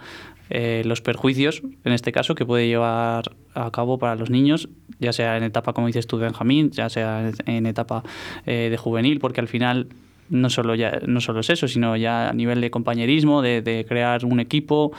eh, 0.51 0.83
los 0.85 1.01
perjuicios, 1.03 1.63
en 1.85 1.93
este 1.93 2.13
caso, 2.13 2.35
que 2.35 2.47
puede 2.47 2.69
llevar 2.69 3.33
a 3.55 3.71
cabo 3.71 3.99
para 3.99 4.15
los 4.15 4.31
niños, 4.31 4.69
ya 4.99 5.13
sea 5.13 5.37
en 5.37 5.43
etapa, 5.43 5.73
como 5.73 5.87
dices 5.89 6.07
tú, 6.07 6.19
Benjamín, 6.19 6.71
ya 6.71 6.89
sea 6.89 7.31
en 7.47 7.67
etapa 7.67 8.03
eh, 8.47 8.69
de 8.71 8.77
juvenil, 8.77 9.19
porque 9.19 9.41
al 9.41 9.49
final 9.49 9.89
no 10.31 10.51
solo, 10.51 10.75
ya, 10.75 11.01
no 11.07 11.21
solo 11.21 11.41
es 11.41 11.51
eso, 11.51 11.69
sino 11.69 11.97
ya 11.97 12.29
a 12.29 12.33
nivel 12.33 12.61
de 12.61 12.71
compañerismo, 12.71 13.43
de, 13.43 13.62
de 13.62 13.85
crear 13.88 14.25
un 14.25 14.41
equipo, 14.41 14.93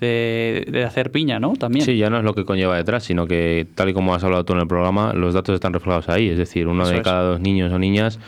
de, 0.00 0.66
de, 0.70 0.84
hacer 0.84 1.10
piña, 1.10 1.38
¿no? 1.40 1.54
También. 1.54 1.84
Sí, 1.84 1.96
ya 1.96 2.10
no 2.10 2.18
es 2.18 2.24
lo 2.24 2.34
que 2.34 2.44
conlleva 2.44 2.76
detrás, 2.76 3.04
sino 3.04 3.26
que 3.26 3.66
tal 3.74 3.88
y 3.88 3.94
como 3.94 4.14
has 4.14 4.24
hablado 4.24 4.44
tú 4.44 4.52
en 4.52 4.60
el 4.60 4.66
programa, 4.66 5.12
los 5.12 5.34
datos 5.34 5.54
están 5.54 5.72
reflejados 5.72 6.08
ahí. 6.08 6.28
Es 6.28 6.38
decir, 6.38 6.68
uno 6.68 6.86
de 6.86 7.02
cada 7.02 7.22
dos 7.22 7.40
niños 7.40 7.72
o 7.72 7.78
niñas 7.78 8.18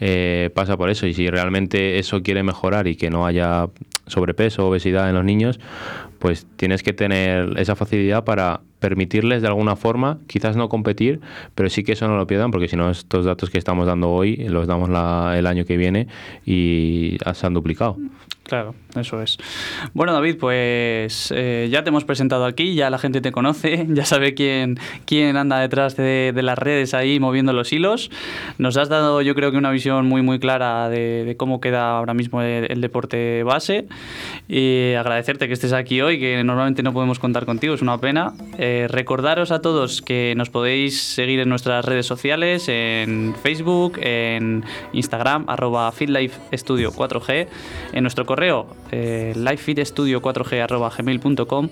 eh, 0.00 0.50
pasa 0.54 0.76
por 0.76 0.90
eso. 0.90 1.06
Y 1.06 1.14
si 1.14 1.28
realmente 1.28 1.98
eso 1.98 2.22
quiere 2.22 2.42
mejorar 2.42 2.86
y 2.86 2.96
que 2.96 3.10
no 3.10 3.26
haya 3.26 3.68
sobrepeso 4.06 4.64
o 4.64 4.70
obesidad 4.70 5.08
en 5.08 5.14
los 5.14 5.24
niños, 5.24 5.60
pues 6.18 6.46
tienes 6.56 6.82
que 6.82 6.92
tener 6.92 7.58
esa 7.58 7.76
facilidad 7.76 8.24
para 8.24 8.60
permitirles 8.86 9.42
de 9.42 9.48
alguna 9.48 9.74
forma, 9.74 10.18
quizás 10.28 10.54
no 10.54 10.68
competir, 10.68 11.18
pero 11.56 11.68
sí 11.68 11.82
que 11.82 11.90
eso 11.94 12.06
no 12.06 12.16
lo 12.16 12.28
pierdan, 12.28 12.52
porque 12.52 12.68
si 12.68 12.76
no, 12.76 12.88
estos 12.88 13.24
datos 13.24 13.50
que 13.50 13.58
estamos 13.58 13.84
dando 13.84 14.10
hoy 14.10 14.36
los 14.48 14.68
damos 14.68 14.88
el 14.88 15.46
año 15.48 15.64
que 15.64 15.76
viene 15.76 16.06
y 16.44 17.18
se 17.34 17.46
han 17.48 17.52
duplicado. 17.52 17.96
Claro, 18.46 18.76
eso 18.94 19.20
es. 19.22 19.38
Bueno, 19.92 20.12
David, 20.12 20.36
pues 20.38 21.32
eh, 21.34 21.68
ya 21.68 21.82
te 21.82 21.88
hemos 21.88 22.04
presentado 22.04 22.44
aquí, 22.44 22.76
ya 22.76 22.90
la 22.90 22.98
gente 22.98 23.20
te 23.20 23.32
conoce, 23.32 23.86
ya 23.90 24.04
sabe 24.04 24.34
quién, 24.34 24.78
quién 25.04 25.36
anda 25.36 25.58
detrás 25.58 25.96
de, 25.96 26.32
las 26.32 26.56
redes 26.56 26.94
ahí 26.94 27.18
moviendo 27.18 27.52
los 27.52 27.72
hilos. 27.72 28.08
Nos 28.58 28.76
has 28.76 28.88
dado, 28.88 29.20
yo 29.20 29.34
creo 29.34 29.50
que 29.50 29.56
una 29.56 29.72
visión 29.72 30.06
muy, 30.06 30.22
muy 30.22 30.38
clara 30.38 30.88
de, 30.88 31.34
cómo 31.36 31.60
queda 31.60 31.98
ahora 31.98 32.14
mismo 32.14 32.40
el, 32.40 32.80
deporte 32.80 33.42
base. 33.42 33.88
Y 34.46 34.92
agradecerte 34.92 35.48
que 35.48 35.54
estés 35.54 35.72
aquí 35.72 36.00
hoy, 36.00 36.20
que 36.20 36.44
normalmente 36.44 36.84
no 36.84 36.92
podemos 36.92 37.18
contar 37.18 37.46
contigo, 37.46 37.74
es 37.74 37.82
una 37.82 37.98
pena. 37.98 38.32
Eh, 38.58 38.86
recordaros 38.88 39.50
a 39.50 39.60
todos 39.60 40.02
que 40.02 40.34
nos 40.36 40.50
podéis 40.50 41.00
seguir 41.02 41.40
en 41.40 41.48
nuestras 41.48 41.84
redes 41.84 42.06
sociales, 42.06 42.68
en 42.68 43.34
Facebook, 43.42 43.98
en 44.00 44.64
Instagram, 44.92 45.46
arroba 45.48 45.90
4G, 45.90 47.48
en 47.92 48.02
nuestro 48.02 48.24
correo 48.24 48.35
correo 48.36 48.66
eh, 48.92 49.32
4 50.20 50.44
gmail.com 50.98 51.68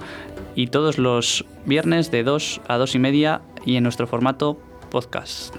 y 0.54 0.68
todos 0.68 0.96
los 0.96 1.44
viernes 1.66 2.10
de 2.10 2.24
2 2.24 2.62
a 2.66 2.78
2 2.78 2.94
y 2.94 2.98
media 2.98 3.42
y 3.66 3.76
en 3.76 3.82
nuestro 3.82 4.06
formato 4.06 4.58
podcast. 4.90 5.54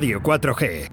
Radio 0.00 0.18
4G. 0.18 0.88